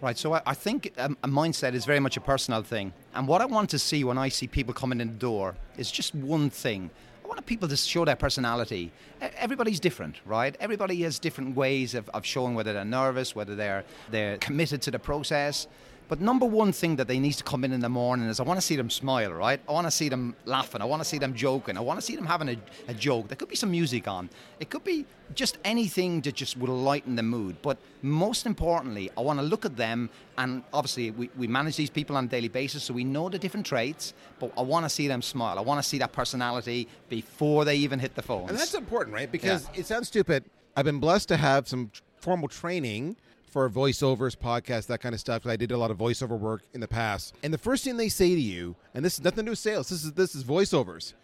Right, 0.00 0.16
so 0.16 0.34
I, 0.34 0.42
I 0.46 0.54
think 0.54 0.92
um, 0.96 1.18
a 1.24 1.28
mindset 1.28 1.74
is 1.74 1.84
very 1.84 1.98
much 1.98 2.16
a 2.16 2.20
personal 2.20 2.62
thing. 2.62 2.92
And 3.14 3.26
what 3.26 3.40
I 3.40 3.46
want 3.46 3.70
to 3.70 3.80
see 3.80 4.04
when 4.04 4.16
I 4.16 4.28
see 4.28 4.46
people 4.46 4.72
coming 4.72 5.00
in 5.00 5.08
the 5.08 5.14
door 5.14 5.56
is 5.76 5.90
just 5.90 6.14
one 6.14 6.50
thing. 6.50 6.90
I 7.28 7.30
want 7.30 7.44
people 7.44 7.68
to 7.68 7.76
show 7.76 8.06
their 8.06 8.16
personality. 8.16 8.90
Everybody's 9.20 9.80
different, 9.80 10.16
right? 10.24 10.56
Everybody 10.60 11.02
has 11.02 11.18
different 11.18 11.54
ways 11.54 11.94
of, 11.94 12.08
of 12.14 12.24
showing 12.24 12.54
whether 12.54 12.72
they're 12.72 12.86
nervous, 12.86 13.36
whether 13.36 13.54
they're, 13.54 13.84
they're 14.10 14.38
committed 14.38 14.80
to 14.82 14.90
the 14.90 14.98
process. 14.98 15.66
But 16.08 16.22
number 16.22 16.46
one 16.46 16.72
thing 16.72 16.96
that 16.96 17.06
they 17.06 17.18
need 17.18 17.34
to 17.34 17.44
come 17.44 17.64
in 17.64 17.72
in 17.72 17.80
the 17.80 17.88
morning 17.90 18.28
is 18.28 18.40
I 18.40 18.42
want 18.42 18.58
to 18.58 18.64
see 18.64 18.76
them 18.76 18.88
smile, 18.88 19.30
right? 19.32 19.60
I 19.68 19.72
want 19.72 19.86
to 19.86 19.90
see 19.90 20.08
them 20.08 20.34
laughing. 20.46 20.80
I 20.80 20.86
want 20.86 21.02
to 21.02 21.08
see 21.08 21.18
them 21.18 21.34
joking. 21.34 21.76
I 21.76 21.80
want 21.80 22.00
to 22.00 22.04
see 22.04 22.16
them 22.16 22.24
having 22.24 22.48
a, 22.48 22.56
a 22.88 22.94
joke. 22.94 23.28
There 23.28 23.36
could 23.36 23.50
be 23.50 23.56
some 23.56 23.70
music 23.70 24.08
on. 24.08 24.30
It 24.58 24.70
could 24.70 24.84
be 24.84 25.04
just 25.34 25.58
anything 25.66 26.22
that 26.22 26.34
just 26.34 26.56
will 26.56 26.74
lighten 26.74 27.14
the 27.14 27.22
mood. 27.22 27.60
But 27.60 27.76
most 28.00 28.46
importantly, 28.46 29.10
I 29.18 29.20
want 29.20 29.38
to 29.38 29.44
look 29.44 29.66
at 29.66 29.76
them 29.76 30.08
and 30.38 30.62
obviously 30.72 31.10
we, 31.10 31.28
we 31.36 31.46
manage 31.46 31.76
these 31.76 31.90
people 31.90 32.16
on 32.16 32.24
a 32.24 32.28
daily 32.28 32.48
basis, 32.48 32.84
so 32.84 32.94
we 32.94 33.04
know 33.04 33.28
the 33.28 33.38
different 33.38 33.66
traits, 33.66 34.14
but 34.38 34.50
I 34.56 34.62
want 34.62 34.86
to 34.86 34.88
see 34.88 35.08
them 35.08 35.20
smile. 35.20 35.58
I 35.58 35.62
want 35.62 35.82
to 35.82 35.86
see 35.86 35.98
that 35.98 36.12
personality 36.12 36.88
before 37.10 37.66
they 37.66 37.76
even 37.76 37.98
hit 37.98 38.14
the 38.14 38.22
phone. 38.22 38.48
And 38.48 38.56
that's 38.58 38.72
important, 38.72 39.14
right? 39.14 39.30
Because 39.30 39.68
it 39.74 39.84
sounds 39.84 40.08
stupid. 40.08 40.44
I've 40.74 40.86
been 40.86 41.00
blessed 41.00 41.28
to 41.28 41.36
have 41.36 41.68
some 41.68 41.90
formal 42.16 42.48
training 42.48 43.16
for 43.48 43.68
voiceovers, 43.68 44.36
podcasts, 44.36 44.86
that 44.86 45.00
kind 45.00 45.14
of 45.14 45.20
stuff. 45.20 45.46
I 45.46 45.56
did 45.56 45.72
a 45.72 45.78
lot 45.78 45.90
of 45.90 45.98
voiceover 45.98 46.38
work 46.38 46.62
in 46.74 46.80
the 46.80 46.88
past. 46.88 47.34
And 47.42 47.52
the 47.52 47.58
first 47.58 47.84
thing 47.84 47.96
they 47.96 48.08
say 48.08 48.34
to 48.34 48.40
you, 48.40 48.76
and 48.94 49.04
this 49.04 49.14
is 49.14 49.24
nothing 49.24 49.38
to 49.38 49.42
do 49.44 49.50
with 49.50 49.58
sales. 49.58 49.88
This 49.88 50.04
is 50.04 50.12
this 50.12 50.34
is 50.34 50.44
voiceovers. 50.44 51.14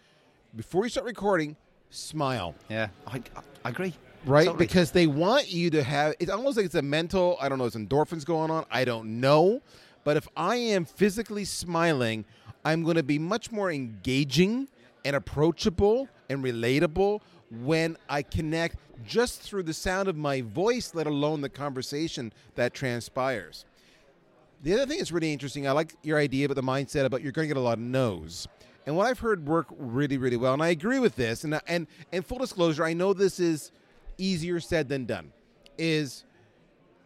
Before 0.55 0.83
you 0.83 0.89
start 0.89 1.05
recording, 1.05 1.55
smile. 1.89 2.55
Yeah, 2.69 2.89
I, 3.07 3.21
I 3.63 3.69
agree. 3.69 3.93
Right? 4.25 4.45
Totally. 4.45 4.65
Because 4.65 4.91
they 4.91 5.07
want 5.07 5.51
you 5.51 5.69
to 5.69 5.83
have 5.83 6.15
it's 6.19 6.31
almost 6.31 6.57
like 6.57 6.65
it's 6.65 6.75
a 6.75 6.81
mental, 6.81 7.37
I 7.39 7.49
don't 7.49 7.57
know, 7.57 7.65
it's 7.65 7.75
endorphins 7.75 8.25
going 8.25 8.51
on. 8.51 8.65
I 8.71 8.85
don't 8.85 9.19
know. 9.19 9.61
But 10.03 10.17
if 10.17 10.27
I 10.35 10.55
am 10.55 10.85
physically 10.85 11.45
smiling, 11.45 12.25
I'm 12.63 12.83
going 12.83 12.95
to 12.95 13.03
be 13.03 13.19
much 13.19 13.51
more 13.51 13.71
engaging 13.71 14.67
and 15.03 15.15
approachable 15.15 16.09
and 16.29 16.43
relatable 16.43 17.21
when 17.51 17.97
I 18.09 18.21
connect 18.21 18.77
just 19.05 19.41
through 19.41 19.63
the 19.63 19.73
sound 19.73 20.07
of 20.07 20.15
my 20.15 20.41
voice, 20.41 20.93
let 20.93 21.07
alone 21.07 21.41
the 21.41 21.49
conversation 21.49 22.33
that 22.55 22.73
transpires. 22.73 23.65
The 24.63 24.73
other 24.73 24.85
thing 24.85 24.97
that's 24.97 25.11
really 25.11 25.31
interesting, 25.31 25.67
I 25.67 25.71
like 25.71 25.95
your 26.01 26.17
idea 26.17 26.45
about 26.45 26.55
the 26.55 26.63
mindset 26.63 27.05
about 27.05 27.21
you're 27.21 27.31
going 27.31 27.47
to 27.47 27.53
get 27.53 27.59
a 27.59 27.63
lot 27.63 27.77
of 27.77 27.83
no's. 27.83 28.47
And 28.85 28.95
what 28.95 29.07
I've 29.07 29.19
heard 29.19 29.47
work 29.47 29.67
really, 29.77 30.17
really 30.17 30.37
well, 30.37 30.53
and 30.53 30.61
I 30.61 30.69
agree 30.69 30.99
with 30.99 31.15
this, 31.15 31.43
and 31.43 31.59
and 31.67 31.87
and 32.11 32.25
full 32.25 32.37
disclosure, 32.37 32.83
I 32.83 32.93
know 32.93 33.13
this 33.13 33.39
is 33.39 33.71
easier 34.17 34.59
said 34.59 34.89
than 34.89 35.05
done, 35.05 35.31
is 35.77 36.23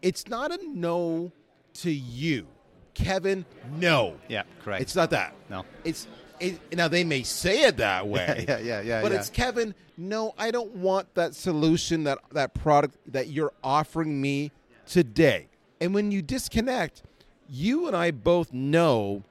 it's 0.02 0.28
not 0.28 0.52
a 0.52 0.60
no 0.74 1.32
to 1.76 1.92
you. 1.92 2.48
Kevin, 2.94 3.46
no. 3.78 4.16
Yeah, 4.28 4.44
correct. 4.62 4.82
It's 4.82 4.96
not 4.96 5.10
that. 5.12 5.34
No. 5.50 5.64
It's 5.86 6.08
it, 6.40 6.76
now 6.76 6.88
they 6.88 7.04
may 7.04 7.24
say 7.24 7.64
it 7.64 7.78
that 7.78 8.08
way. 8.16 8.46
yeah, 8.48 8.60
yeah, 8.60 8.82
yeah, 8.82 9.02
But 9.02 9.12
yeah. 9.12 9.20
it's 9.20 9.30
Kevin, 9.30 9.76
no, 9.98 10.34
I 10.38 10.52
don't 10.52 10.76
want 10.76 11.14
that 11.16 11.36
solution, 11.36 12.04
that 12.06 12.20
that 12.32 12.54
product 12.54 12.96
that 13.12 13.28
you're 13.28 13.54
offering 13.64 14.20
me 14.22 14.52
today. 14.88 15.48
And 15.82 15.94
when 15.94 16.12
you 16.12 16.22
disconnect, 16.22 17.04
you 17.50 17.88
and 17.88 17.96
I 17.96 18.12
both 18.12 18.54
know 18.54 19.24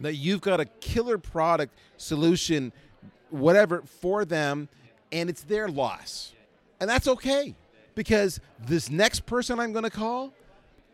that 0.00 0.14
you've 0.14 0.40
got 0.40 0.60
a 0.60 0.64
killer 0.64 1.18
product 1.18 1.76
solution, 1.96 2.72
whatever, 3.30 3.82
for 3.82 4.24
them, 4.24 4.68
and 5.12 5.28
it's 5.28 5.42
their 5.42 5.68
loss. 5.68 6.32
And 6.80 6.88
that's 6.88 7.06
okay. 7.06 7.54
Because 7.94 8.40
this 8.58 8.88
next 8.88 9.26
person 9.26 9.58
I'm 9.60 9.72
going 9.72 9.84
to 9.84 9.90
call, 9.90 10.32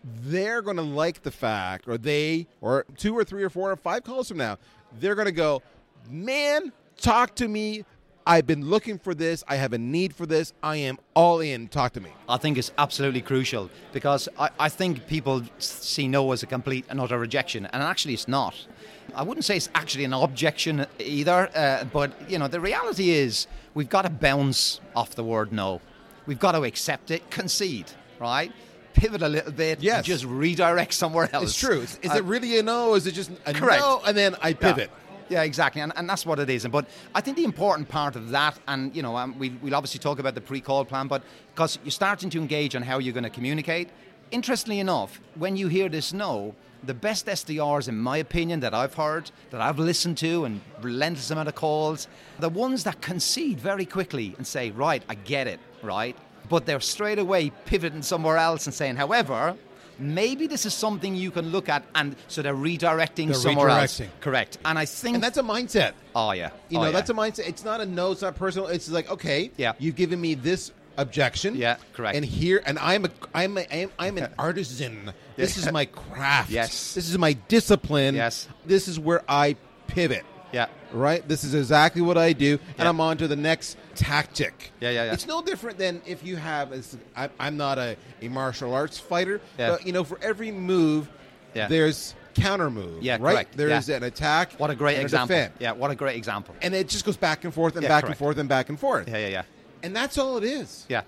they're 0.03 0.63
going 0.63 0.77
to 0.77 0.83
like 0.83 1.23
the 1.23 1.31
fact, 1.31 1.87
or 1.87 1.99
they, 1.99 2.47
or 2.61 2.85
two 2.97 3.17
or 3.17 3.23
three 3.23 3.43
or 3.43 3.51
four 3.51 3.71
or 3.71 3.77
five 3.77 4.03
calls 4.03 4.29
from 4.29 4.39
now, 4.39 4.59
they're 5.01 5.15
going 5.15 5.27
to 5.27 5.33
go, 5.33 5.63
man, 6.09 6.73
talk 6.97 7.35
to 7.37 7.49
me. 7.49 7.85
I've 8.29 8.47
been 8.47 8.69
looking 8.69 8.99
for 8.99 9.15
this. 9.15 9.45
I 9.47 9.55
have 9.55 9.73
a 9.73 9.79
need 9.79 10.13
for 10.13 10.27
this. 10.27 10.53
I 10.61 10.77
am 10.77 10.99
all 11.15 11.39
in. 11.39 11.69
Talk 11.69 11.93
to 11.93 12.01
me. 12.01 12.11
I 12.29 12.39
think 12.39 12.59
it's 12.59 12.73
absolutely 12.77 13.21
crucial 13.21 13.71
because 13.93 14.29
I, 14.37 14.51
I 14.59 14.69
think 14.69 15.07
people 15.07 15.45
see 15.59 16.09
no 16.09 16.33
as 16.33 16.43
a 16.43 16.47
complete 16.47 16.87
and 16.89 17.01
utter 17.01 17.19
rejection, 17.19 17.67
and 17.67 17.83
actually 17.83 18.15
it's 18.15 18.27
not. 18.27 18.67
I 19.15 19.23
wouldn't 19.23 19.45
say 19.45 19.57
it's 19.57 19.69
actually 19.77 20.05
an 20.05 20.13
objection 20.13 20.87
either, 20.99 21.49
uh, 21.55 21.85
but 21.85 22.29
you 22.29 22.41
know 22.41 22.49
the 22.49 22.59
reality 22.59 23.11
is 23.11 23.47
we've 23.75 23.89
got 23.89 24.03
to 24.03 24.11
bounce 24.11 24.81
off 24.97 25.15
the 25.15 25.23
word 25.23 25.53
no. 25.53 25.81
We've 26.27 26.41
got 26.41 26.53
to 26.53 26.65
accept 26.65 27.13
it, 27.13 27.31
concede, 27.31 27.93
right? 28.19 28.51
Pivot 28.97 29.23
a 29.23 29.29
little 29.29 29.53
bit, 29.53 29.81
Yes. 29.81 29.97
and 29.99 30.05
just 30.07 30.25
redirect 30.25 30.93
somewhere 30.95 31.29
else. 31.33 31.45
It's 31.51 31.57
true. 31.59 31.81
Is, 31.81 31.99
is 32.03 32.11
Uh, 32.11 32.17
it 32.17 32.25
really 32.25 32.59
a 32.59 32.63
no? 32.63 32.91
Or 32.91 32.97
is 32.97 33.07
it 33.07 33.13
just 33.13 33.31
a 33.47 33.53
Correct. 33.53 33.81
no? 33.81 34.01
And 34.07 34.17
then 34.17 34.35
I 34.43 34.53
pivot. 34.55 34.91
Yeah, 35.29 35.43
exactly, 35.43 35.83
and, 35.83 35.93
and 35.97 36.09
that's 36.09 36.25
what 36.25 36.39
it 36.39 36.49
is. 36.49 36.65
And 36.65 36.73
but 36.73 36.87
I 37.15 37.21
think 37.21 37.37
the 37.37 37.45
important 37.45 37.89
part 37.89 38.15
of 38.17 38.31
that, 38.31 38.59
and 38.69 38.95
you 38.95 39.03
know, 39.03 39.17
um, 39.17 39.37
we, 39.39 39.51
we'll 39.61 39.75
obviously 39.75 39.99
talk 39.99 40.19
about 40.21 40.35
the 40.35 40.41
pre-call 40.41 40.85
plan, 40.85 41.09
but 41.09 41.23
because 41.55 41.79
you're 41.85 41.91
starting 41.91 42.31
to 42.31 42.39
engage 42.39 42.77
on 42.77 42.83
how 42.83 42.99
you're 42.99 43.13
going 43.15 43.25
to 43.25 43.31
communicate. 43.31 43.89
Interestingly 44.31 44.81
enough, 44.81 45.21
when 45.37 45.57
you 45.57 45.69
hear 45.69 45.89
this 45.89 46.13
no, 46.13 46.55
the 46.85 46.95
best 46.95 47.27
SDRs, 47.27 47.89
in 47.89 47.97
my 47.99 48.17
opinion, 48.19 48.61
that 48.61 48.73
I've 48.75 48.95
heard, 48.95 49.31
that 49.51 49.61
I've 49.61 49.79
listened 49.79 50.19
to, 50.19 50.45
and 50.45 50.61
relentless 50.81 51.31
amount 51.31 51.49
of 51.49 51.55
calls, 51.55 52.07
the 52.41 52.49
ones 52.49 52.85
that 52.85 53.01
concede 53.01 53.59
very 53.61 53.85
quickly 53.85 54.35
and 54.39 54.47
say, 54.47 54.71
"Right, 54.71 55.03
I 55.09 55.15
get 55.17 55.47
it," 55.49 55.59
right, 55.83 56.17
but 56.49 56.67
they're 56.67 56.81
straight 56.81 57.19
away 57.19 57.51
pivoting 57.67 58.03
somewhere 58.03 58.37
else 58.37 58.67
and 58.67 58.75
saying, 58.75 58.97
"However." 58.97 59.57
Maybe 59.99 60.47
this 60.47 60.67
is 60.67 60.75
something 60.75 61.17
you 61.17 61.31
can 61.31 61.53
look 61.53 61.71
at, 61.71 61.83
and 61.95 62.17
so 62.29 62.43
they're 62.43 62.53
redirecting 62.53 63.29
They're 63.29 63.35
somewhere 63.35 63.71
else. 63.71 63.99
Correct, 64.21 64.59
and 64.63 64.79
I 64.79 64.85
think 64.85 65.15
And 65.15 65.25
that's 65.25 65.39
a 65.39 65.43
mindset. 65.43 65.93
Oh 66.15 66.33
yeah. 66.33 66.51
You 66.69 66.77
Oh, 66.77 66.81
know, 66.83 66.87
yeah. 66.89 66.93
that's 66.93 67.09
a 67.09 67.15
mindset. 67.15 67.49
It's 67.49 67.65
not 67.65 67.81
a 67.81 67.87
no. 67.87 68.13
It's 68.13 68.21
not 68.21 68.37
personal. 68.37 68.69
It's 68.69 68.91
like 68.91 69.11
okay, 69.11 69.51
Yeah. 69.57 69.73
you've 69.79 69.97
given 69.97 70.21
me 70.21 70.35
this 70.35 70.71
objection. 70.99 71.55
Yeah, 71.57 71.77
correct. 71.95 72.15
And 72.15 72.27
here, 72.27 72.63
and 72.67 72.79
I'm 72.79 73.07
a, 73.07 73.11
I'm, 73.35 73.57
a, 73.57 73.67
I'm, 73.73 73.91
I'm 73.99 74.19
an 74.19 74.35
artisan. 74.39 75.13
This 75.37 75.57
is 75.57 75.73
my 75.73 75.87
craft. 75.87 76.51
Yes. 76.51 76.93
This 76.93 77.09
is 77.09 77.17
my 77.17 77.33
discipline. 77.49 78.15
Yes. 78.17 78.49
This 78.67 78.89
is 78.89 79.01
where 79.01 79.23
I 79.27 79.57
pivot. 79.87 80.27
Yeah. 80.53 80.67
Right. 80.93 81.27
This 81.27 81.45
is 81.45 81.55
exactly 81.55 82.03
what 82.03 82.17
I 82.17 82.33
do, 82.33 82.53
and 82.79 82.79
Yeah. 82.79 82.89
I'm 82.89 83.01
on 83.01 83.17
to 83.19 83.29
the 83.29 83.37
next 83.37 83.77
tactic. 83.95 84.73
Yeah, 84.81 84.91
yeah, 84.91 85.05
yeah. 85.07 85.13
It's 85.13 85.27
no 85.27 85.43
different 85.43 85.79
than 85.79 86.01
if 86.07 86.25
you 86.25 86.37
have. 86.37 86.73
I, 87.17 87.29
I'm 87.41 87.57
not 87.57 87.79
a, 87.79 87.97
a 88.23 88.29
martial 88.29 88.73
arts 88.73 88.99
fighter, 88.99 89.41
Yeah. 89.59 89.71
but 89.71 89.87
you 89.87 89.93
know, 89.93 90.05
for 90.05 90.19
every 90.23 90.53
move, 90.53 91.09
Yeah. 91.55 91.69
there's 91.69 92.15
counter 92.35 92.71
move. 92.71 93.03
Yeah, 93.03 93.17
right. 93.21 93.33
correct. 93.35 93.57
There 93.57 93.69
Yeah. 93.69 93.79
is 93.79 93.89
an 93.89 94.03
attack. 94.05 94.53
What 94.59 94.71
a 94.71 94.75
great 94.75 94.99
example. 94.99 95.29
defend. 95.35 95.55
Yeah, 95.59 95.73
what 95.73 95.91
a 95.91 95.95
great 95.95 96.17
example. 96.17 96.55
and 96.63 96.75
it 96.75 96.89
just 96.89 97.05
goes 97.05 97.17
back 97.17 97.45
and 97.45 97.53
forth 97.53 97.75
and 97.77 97.83
Yeah, 97.83 97.89
back 97.89 98.05
and 98.05 98.17
forth 98.17 98.39
and 98.39 98.49
back 98.49 98.69
and 98.69 98.79
forth. 98.79 99.09
Yeah, 99.09 99.19
yeah, 99.19 99.29
yeah. 99.29 99.43
And 99.83 99.95
that's 99.97 100.17
all 100.19 100.37
it 100.39 100.45
is. 100.45 100.87
Yeah. 100.89 101.03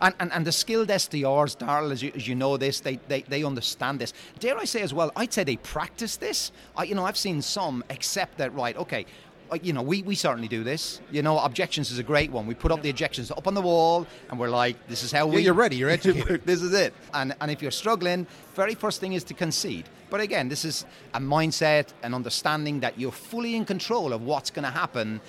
And, 0.00 0.14
and, 0.20 0.32
and 0.32 0.46
the 0.46 0.52
skilled 0.52 0.88
SDRs, 0.88 1.56
Daryl, 1.56 1.92
as 1.92 2.02
you, 2.02 2.12
as 2.14 2.26
you 2.26 2.34
know 2.34 2.56
this, 2.56 2.80
they, 2.80 2.96
they, 3.08 3.22
they 3.22 3.44
understand 3.44 3.98
this. 3.98 4.12
Dare 4.38 4.58
I 4.58 4.64
say 4.64 4.82
as 4.82 4.94
well, 4.94 5.10
I'd 5.16 5.32
say 5.32 5.44
they 5.44 5.56
practice 5.56 6.16
this. 6.16 6.52
I, 6.76 6.84
you 6.84 6.94
know, 6.94 7.04
I've 7.04 7.16
seen 7.16 7.42
some 7.42 7.84
accept 7.90 8.38
that, 8.38 8.54
right, 8.54 8.76
okay, 8.76 9.06
uh, 9.50 9.58
you 9.62 9.72
know, 9.72 9.82
we, 9.82 10.02
we 10.02 10.14
certainly 10.14 10.48
do 10.48 10.62
this. 10.62 11.00
You 11.10 11.22
know, 11.22 11.38
objections 11.38 11.90
is 11.90 11.98
a 11.98 12.02
great 12.02 12.30
one. 12.30 12.46
We 12.46 12.54
put 12.54 12.70
up 12.70 12.82
the 12.82 12.90
objections 12.90 13.30
up 13.30 13.46
on 13.46 13.54
the 13.54 13.62
wall 13.62 14.06
and 14.30 14.38
we're 14.38 14.50
like, 14.50 14.76
this 14.88 15.02
is 15.02 15.10
how 15.10 15.30
Yeah, 15.30 15.38
you're 15.38 15.54
ready. 15.54 15.76
You're 15.76 15.90
educated. 16.00 16.42
this 16.44 16.62
is 16.62 16.72
it. 16.72 16.94
And, 17.14 17.34
and 17.40 17.50
if 17.50 17.60
you're 17.60 17.70
struggling, 17.70 18.26
very 18.54 18.74
first 18.74 19.00
thing 19.00 19.14
is 19.14 19.24
to 19.24 19.34
concede. 19.34 19.88
But 20.08 20.20
again, 20.20 20.48
this 20.48 20.64
is 20.64 20.84
a 21.14 21.20
mindset, 21.20 21.88
an 22.02 22.14
understanding 22.14 22.80
that 22.80 22.98
you're 22.98 23.12
fully 23.12 23.56
in 23.56 23.64
control 23.64 24.12
of 24.12 24.22
what's 24.22 24.50
going 24.50 24.64
to 24.64 24.70
happen, 24.70 25.20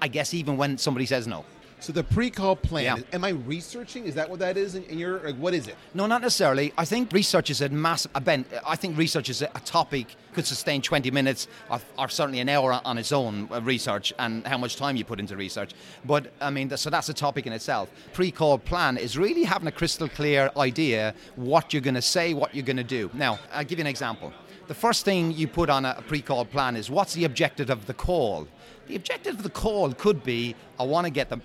I 0.00 0.08
guess, 0.08 0.34
even 0.34 0.56
when 0.56 0.78
somebody 0.78 1.06
says 1.06 1.26
no. 1.26 1.44
So 1.80 1.92
the 1.92 2.02
pre-call 2.02 2.56
plan. 2.56 2.84
Yeah. 2.84 3.02
Am 3.12 3.24
I 3.24 3.30
researching? 3.30 4.04
Is 4.04 4.14
that 4.16 4.28
what 4.28 4.40
that 4.40 4.56
is? 4.56 4.74
And 4.74 4.84
you're 4.98 5.20
like, 5.20 5.36
what 5.36 5.54
is 5.54 5.68
it? 5.68 5.76
No, 5.94 6.06
not 6.06 6.22
necessarily. 6.22 6.72
I 6.76 6.84
think 6.84 7.12
research 7.12 7.50
is 7.50 7.60
a 7.60 7.68
massive. 7.68 8.10
Uh, 8.14 8.20
ben, 8.20 8.44
I 8.66 8.76
think 8.76 8.98
research 8.98 9.28
is 9.28 9.42
a, 9.42 9.46
a 9.54 9.60
topic 9.60 10.16
could 10.34 10.46
sustain 10.46 10.82
20 10.82 11.10
minutes 11.10 11.48
or, 11.70 11.80
or 11.98 12.08
certainly 12.08 12.40
an 12.40 12.48
hour 12.48 12.80
on 12.84 12.98
its 12.98 13.12
own. 13.12 13.48
Uh, 13.50 13.60
research 13.62 14.12
and 14.18 14.46
how 14.46 14.58
much 14.58 14.76
time 14.76 14.96
you 14.96 15.04
put 15.04 15.20
into 15.20 15.36
research. 15.36 15.72
But 16.04 16.32
I 16.40 16.50
mean, 16.50 16.74
so 16.76 16.90
that's 16.90 17.08
a 17.08 17.14
topic 17.14 17.46
in 17.46 17.52
itself. 17.52 17.90
Pre-call 18.12 18.58
plan 18.58 18.96
is 18.96 19.16
really 19.16 19.44
having 19.44 19.68
a 19.68 19.72
crystal 19.72 20.08
clear 20.08 20.50
idea 20.56 21.14
what 21.36 21.72
you're 21.72 21.82
going 21.82 21.94
to 21.94 22.02
say, 22.02 22.34
what 22.34 22.54
you're 22.54 22.64
going 22.64 22.76
to 22.76 22.84
do. 22.84 23.10
Now, 23.14 23.38
I'll 23.52 23.64
give 23.64 23.78
you 23.78 23.84
an 23.84 23.88
example. 23.88 24.32
The 24.68 24.74
first 24.74 25.04
thing 25.04 25.32
you 25.32 25.48
put 25.48 25.70
on 25.70 25.84
a 25.84 26.02
pre-call 26.06 26.44
plan 26.44 26.76
is 26.76 26.90
what's 26.90 27.14
the 27.14 27.24
objective 27.24 27.70
of 27.70 27.86
the 27.86 27.94
call. 27.94 28.46
The 28.88 28.96
objective 28.96 29.36
of 29.36 29.42
the 29.42 29.50
call 29.50 29.92
could 29.92 30.24
be 30.24 30.54
I 30.80 30.84
want 30.84 31.06
to 31.06 31.10
get 31.10 31.28
the 31.28 31.40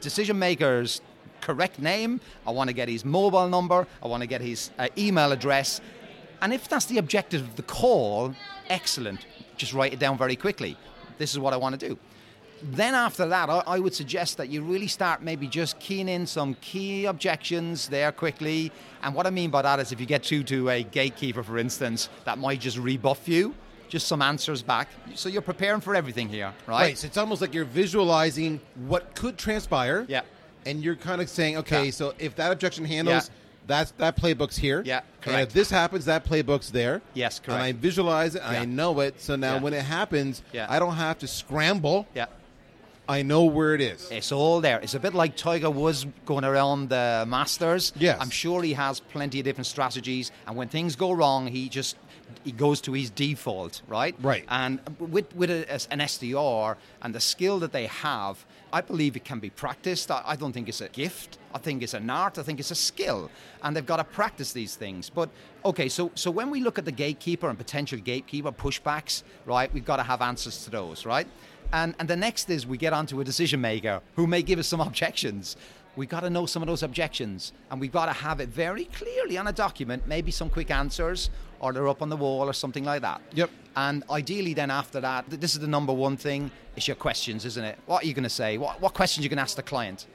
decision 0.00 0.38
makers 0.38 1.00
correct 1.40 1.78
name. 1.78 2.20
I 2.46 2.50
want 2.50 2.68
to 2.68 2.74
get 2.74 2.88
his 2.88 3.04
mobile 3.04 3.48
number. 3.48 3.86
I 4.02 4.08
want 4.08 4.22
to 4.22 4.26
get 4.26 4.40
his 4.40 4.70
uh, 4.78 4.88
email 4.98 5.32
address. 5.32 5.80
And 6.42 6.52
if 6.52 6.68
that's 6.68 6.86
the 6.86 6.98
objective 6.98 7.42
of 7.42 7.56
the 7.56 7.62
call, 7.62 8.34
excellent. 8.68 9.26
Just 9.56 9.72
write 9.72 9.92
it 9.92 9.98
down 9.98 10.18
very 10.18 10.36
quickly. 10.36 10.76
This 11.18 11.32
is 11.32 11.38
what 11.38 11.52
I 11.52 11.56
want 11.56 11.78
to 11.78 11.88
do. 11.88 11.98
Then 12.62 12.94
after 12.94 13.26
that, 13.26 13.48
I, 13.48 13.78
would 13.78 13.94
suggest 13.94 14.36
that 14.36 14.50
you 14.50 14.62
really 14.62 14.86
start 14.86 15.22
maybe 15.22 15.46
just 15.46 15.78
keying 15.80 16.08
in 16.08 16.26
some 16.26 16.54
key 16.60 17.06
objections 17.06 17.88
there 17.88 18.12
quickly. 18.12 18.70
And 19.02 19.14
what 19.14 19.26
I 19.26 19.30
mean 19.30 19.50
by 19.50 19.62
that 19.62 19.80
is 19.80 19.92
if 19.92 20.00
you 20.00 20.04
get 20.04 20.26
through 20.26 20.42
to 20.44 20.68
a 20.68 20.82
gatekeeper, 20.82 21.42
for 21.42 21.56
instance, 21.56 22.10
that 22.24 22.36
might 22.36 22.60
just 22.60 22.76
rebuff 22.76 23.26
you, 23.28 23.54
just 23.90 24.06
some 24.08 24.22
answers 24.22 24.62
back. 24.62 24.88
So 25.14 25.28
you're 25.28 25.42
preparing 25.42 25.80
for 25.82 25.94
everything 25.94 26.28
here, 26.28 26.52
right? 26.66 26.80
Right. 26.80 26.98
So 26.98 27.06
it's 27.06 27.18
almost 27.18 27.40
like 27.42 27.52
you're 27.52 27.64
visualizing 27.66 28.60
what 28.86 29.14
could 29.14 29.36
transpire. 29.36 30.06
Yeah. 30.08 30.22
And 30.64 30.82
you're 30.82 30.96
kind 30.96 31.20
of 31.20 31.28
saying, 31.28 31.58
okay, 31.58 31.86
Yeah. 31.86 31.90
so 31.90 32.14
if 32.18 32.36
that 32.36 32.52
objection 32.52 32.84
handles, 32.84 33.28
Yeah. 33.28 33.34
that's 33.66 33.90
that 33.92 34.16
playbook's 34.16 34.56
here. 34.56 34.82
Yeah, 34.86 34.98
And 34.98 35.06
correct. 35.22 35.48
if 35.48 35.52
this 35.54 35.70
happens, 35.70 36.04
that 36.04 36.24
playbook's 36.24 36.70
there. 36.70 37.02
Yes, 37.14 37.38
correct. 37.40 37.56
And 37.56 37.62
I 37.62 37.72
visualize 37.72 38.34
it. 38.36 38.42
I 38.44 38.64
know 38.64 39.00
it. 39.00 39.20
So 39.20 39.36
now 39.36 39.54
Yeah. 39.54 39.60
when 39.60 39.74
it 39.74 39.82
happens, 39.84 40.42
Yeah. 40.52 40.66
I 40.68 40.78
don't 40.78 40.96
have 40.96 41.18
to 41.18 41.26
scramble. 41.26 42.06
Yeah. 42.14 42.26
I 43.08 43.22
know 43.22 43.42
where 43.44 43.74
it 43.74 43.80
is. 43.80 44.08
It's 44.12 44.30
all 44.30 44.60
there. 44.60 44.78
It's 44.80 44.94
a 44.94 45.00
bit 45.00 45.14
like 45.14 45.34
Tiger 45.34 45.68
Woods 45.70 46.06
going 46.26 46.44
around 46.44 46.90
the 46.90 47.24
Masters. 47.26 47.92
Yes. 47.98 48.18
I'm 48.20 48.30
sure 48.30 48.62
he 48.62 48.74
has 48.74 49.00
plenty 49.00 49.40
of 49.40 49.44
different 49.44 49.66
strategies, 49.66 50.30
and 50.46 50.54
when 50.54 50.68
things 50.68 50.94
go 50.94 51.10
wrong, 51.10 51.48
he 51.48 51.68
just 51.68 51.96
he 52.44 52.52
goes 52.52 52.80
to 52.82 52.92
his 52.92 53.10
default, 53.10 53.82
right? 53.88 54.14
Right. 54.20 54.44
And 54.48 54.80
with 54.98 55.34
with 55.34 55.50
a, 55.50 55.70
an 55.90 56.00
SDR 56.00 56.76
and 57.02 57.14
the 57.14 57.20
skill 57.20 57.58
that 57.60 57.72
they 57.72 57.86
have, 57.86 58.44
I 58.72 58.80
believe 58.80 59.16
it 59.16 59.24
can 59.24 59.40
be 59.40 59.50
practiced. 59.50 60.10
I, 60.10 60.22
I 60.24 60.36
don't 60.36 60.52
think 60.52 60.68
it's 60.68 60.80
a 60.80 60.88
gift. 60.88 61.38
I 61.54 61.58
think 61.58 61.82
it's 61.82 61.94
an 61.94 62.08
art. 62.08 62.38
I 62.38 62.42
think 62.42 62.60
it's 62.60 62.70
a 62.70 62.76
skill, 62.76 63.30
and 63.62 63.76
they've 63.76 63.86
got 63.86 63.96
to 63.96 64.04
practice 64.04 64.52
these 64.52 64.76
things. 64.76 65.10
But 65.10 65.28
okay, 65.64 65.88
so 65.88 66.10
so 66.14 66.30
when 66.30 66.50
we 66.50 66.60
look 66.60 66.78
at 66.78 66.84
the 66.84 66.92
gatekeeper 66.92 67.48
and 67.48 67.58
potential 67.58 67.98
gatekeeper 67.98 68.52
pushbacks, 68.52 69.22
right? 69.46 69.72
We've 69.72 69.84
got 69.84 69.96
to 69.96 70.04
have 70.04 70.22
answers 70.22 70.64
to 70.64 70.70
those, 70.70 71.04
right? 71.04 71.26
And 71.72 71.94
and 71.98 72.08
the 72.08 72.16
next 72.16 72.50
is 72.50 72.66
we 72.66 72.78
get 72.78 72.92
onto 72.92 73.20
a 73.20 73.24
decision 73.24 73.60
maker 73.60 74.00
who 74.16 74.26
may 74.26 74.42
give 74.42 74.58
us 74.58 74.68
some 74.68 74.80
objections. 74.88 75.56
We've 76.00 76.08
got 76.08 76.20
to 76.20 76.30
know 76.30 76.46
some 76.46 76.62
of 76.62 76.66
those 76.66 76.82
objections, 76.82 77.52
and 77.70 77.78
we've 77.78 77.92
got 77.92 78.06
to 78.06 78.14
have 78.14 78.40
it 78.40 78.48
very 78.48 78.86
clearly 78.86 79.36
on 79.36 79.48
a 79.48 79.52
document, 79.52 80.06
maybe 80.06 80.30
some 80.30 80.48
quick 80.48 80.70
answers, 80.70 81.28
or 81.60 81.74
they're 81.74 81.88
up 81.88 82.00
on 82.00 82.08
the 82.08 82.16
wall 82.16 82.48
or 82.48 82.54
something 82.54 82.84
like 82.84 83.02
that. 83.02 83.20
Yep. 83.34 83.50
And 83.76 84.02
ideally, 84.08 84.54
then 84.54 84.70
after 84.70 84.98
that, 85.02 85.28
this 85.28 85.52
is 85.52 85.60
the 85.60 85.68
number 85.68 85.92
one 85.92 86.16
thing: 86.16 86.50
is 86.74 86.88
your 86.88 86.94
questions, 86.94 87.44
isn't 87.44 87.62
it? 87.62 87.78
What 87.84 88.02
are 88.02 88.06
you 88.06 88.14
going 88.14 88.24
to 88.24 88.30
say? 88.30 88.56
What 88.56 88.80
what 88.80 88.94
questions 88.94 89.20
are 89.20 89.24
you 89.24 89.28
going 89.28 89.36
to 89.36 89.42
ask 89.42 89.56
the 89.56 89.62
client? 89.62 90.06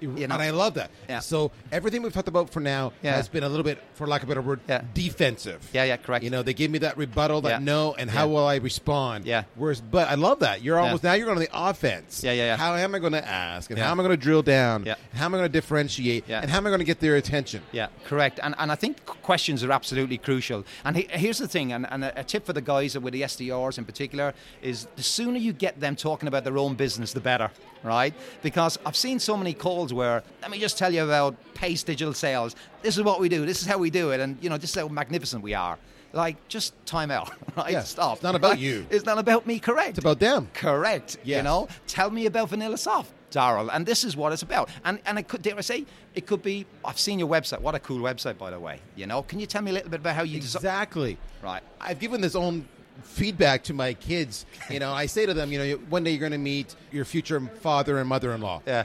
You 0.00 0.08
know? 0.26 0.34
And 0.34 0.42
I 0.42 0.50
love 0.50 0.74
that. 0.74 0.90
Yeah. 1.08 1.18
So 1.20 1.50
everything 1.70 2.02
we've 2.02 2.12
talked 2.12 2.28
about 2.28 2.50
for 2.50 2.60
now 2.60 2.92
Yeah. 3.02 3.16
has 3.16 3.28
been 3.28 3.42
a 3.44 3.48
little 3.48 3.64
bit, 3.64 3.78
for 3.94 4.06
lack 4.06 4.22
of 4.22 4.28
a 4.28 4.30
better 4.30 4.42
word, 4.42 4.60
Yeah. 4.68 4.82
defensive. 4.94 5.68
Yeah, 5.72 5.84
yeah, 5.84 5.96
correct. 5.96 6.24
You 6.24 6.30
know, 6.30 6.42
they 6.42 6.54
give 6.54 6.70
me 6.70 6.78
that 6.78 6.96
rebuttal, 6.96 7.40
that 7.42 7.62
no, 7.62 7.94
and 7.94 8.10
how 8.10 8.28
will 8.28 8.46
I 8.46 8.56
respond? 8.56 9.24
Yeah. 9.26 9.44
Whereas, 9.56 9.80
but 9.80 10.08
I 10.08 10.14
love 10.14 10.40
that 10.40 10.62
you're 10.62 10.78
almost 10.78 11.02
now 11.04 11.12
you're 11.14 11.26
going 11.26 11.38
to 11.38 11.44
the 11.44 11.50
offense. 11.68 12.22
Yeah, 12.24 12.32
yeah, 12.32 12.44
yeah. 12.44 12.56
How 12.56 12.74
am 12.74 12.94
I 12.94 12.98
going 12.98 13.12
to 13.12 13.26
ask, 13.26 13.70
and 13.70 13.78
how 13.78 13.90
am 13.90 14.00
I 14.00 14.02
going 14.02 14.16
to 14.16 14.22
drill 14.22 14.42
down? 14.42 14.84
Yeah. 14.84 14.94
And 15.12 15.18
how 15.18 15.26
am 15.26 15.34
I 15.34 15.38
going 15.38 15.48
to 15.48 15.52
differentiate? 15.52 16.24
Yeah. 16.28 16.40
And 16.40 16.50
how 16.50 16.58
am 16.58 16.66
I 16.66 16.70
going 16.70 16.78
to 16.80 16.84
get 16.84 17.00
their 17.00 17.16
attention? 17.16 17.62
Yeah, 17.72 17.88
correct. 18.04 18.40
And, 18.42 18.54
and 18.58 18.70
I 18.72 18.74
think 18.74 19.04
questions 19.04 19.62
are 19.64 19.72
absolutely 19.72 20.18
crucial. 20.18 20.64
And 20.84 20.96
he, 20.96 21.08
here's 21.10 21.38
the 21.38 21.48
thing, 21.48 21.72
and, 21.72 21.86
and 21.90 22.04
a, 22.04 22.20
a 22.20 22.24
tip 22.24 22.46
for 22.46 22.52
the 22.52 22.60
guys 22.62 22.98
with 22.98 23.12
the 23.12 23.22
SDRs 23.22 23.78
in 23.78 23.84
particular 23.84 24.34
is 24.62 24.86
the 24.96 25.02
sooner 25.02 25.38
you 25.38 25.52
get 25.52 25.80
them 25.80 25.96
talking 25.96 26.28
about 26.28 26.44
their 26.44 26.58
own 26.58 26.74
business, 26.74 27.12
the 27.12 27.20
better, 27.20 27.50
right? 27.82 28.14
Because 28.42 28.78
I've 28.84 28.96
seen 28.96 29.18
so 29.18 29.36
many 29.36 29.54
calls 29.54 29.92
where, 29.92 30.22
let 30.42 30.50
me 30.50 30.58
just 30.58 30.78
tell 30.78 30.92
you 30.92 31.04
about 31.04 31.36
Pace 31.54 31.82
Digital 31.82 32.14
Sales. 32.14 32.56
This 32.82 32.96
is 32.96 33.02
what 33.02 33.20
we 33.20 33.28
do. 33.28 33.46
This 33.46 33.60
is 33.60 33.66
how 33.66 33.78
we 33.78 33.90
do 33.90 34.10
it. 34.10 34.20
And, 34.20 34.38
you 34.40 34.50
know, 34.50 34.58
this 34.58 34.70
is 34.70 34.76
how 34.76 34.88
magnificent 34.88 35.42
we 35.42 35.54
are. 35.54 35.78
Like, 36.12 36.48
just 36.48 36.74
time 36.86 37.10
out, 37.12 37.30
right? 37.56 37.72
Yeah, 37.72 37.82
Stop. 37.82 38.14
it's 38.14 38.22
not 38.22 38.34
about 38.34 38.52
right? 38.52 38.58
you. 38.58 38.86
It's 38.90 39.04
not 39.04 39.18
about 39.18 39.46
me, 39.46 39.60
correct. 39.60 39.90
It's 39.90 39.98
about 40.00 40.18
them. 40.18 40.48
Correct. 40.54 41.18
You 41.22 41.42
know, 41.42 41.68
tell 41.86 42.10
me 42.10 42.26
about 42.26 42.50
VanillaSoft, 42.50 43.06
Daryl, 43.30 43.70
and 43.72 43.86
this 43.86 44.02
is 44.02 44.16
what 44.16 44.32
it's 44.32 44.42
about. 44.42 44.70
And 44.84 44.98
and 45.06 45.20
it 45.20 45.28
could 45.28 45.42
dare 45.42 45.56
I 45.56 45.60
say 45.60 45.86
it 46.16 46.26
could 46.26 46.42
be. 46.42 46.66
I've 46.84 46.98
seen 46.98 47.20
your 47.20 47.28
website. 47.28 47.60
What 47.60 47.76
a 47.76 47.78
cool 47.78 48.00
website, 48.00 48.38
by 48.38 48.50
the 48.50 48.58
way. 48.58 48.80
You 48.96 49.06
know, 49.06 49.22
can 49.22 49.38
you 49.38 49.46
tell 49.46 49.62
me 49.62 49.70
a 49.70 49.74
little 49.74 49.88
bit 49.88 50.00
about 50.00 50.16
how 50.16 50.24
you? 50.24 50.36
Exactly. 50.36 51.16
Right. 51.44 51.62
I've 51.80 52.00
given 52.00 52.20
this 52.20 52.34
own 52.34 52.66
feedback 53.02 53.64
to 53.64 53.74
my 53.74 53.94
kids. 53.94 54.46
You 54.70 54.78
know, 54.80 54.92
I 54.92 55.06
say 55.06 55.26
to 55.26 55.34
them, 55.34 55.52
you 55.52 55.58
know, 55.58 55.74
one 55.88 56.04
day 56.04 56.10
you're 56.10 56.20
going 56.20 56.32
to 56.32 56.38
meet 56.38 56.74
your 56.92 57.04
future 57.04 57.40
father 57.60 57.98
and 57.98 58.08
mother-in-law. 58.08 58.62
Yeah. 58.66 58.84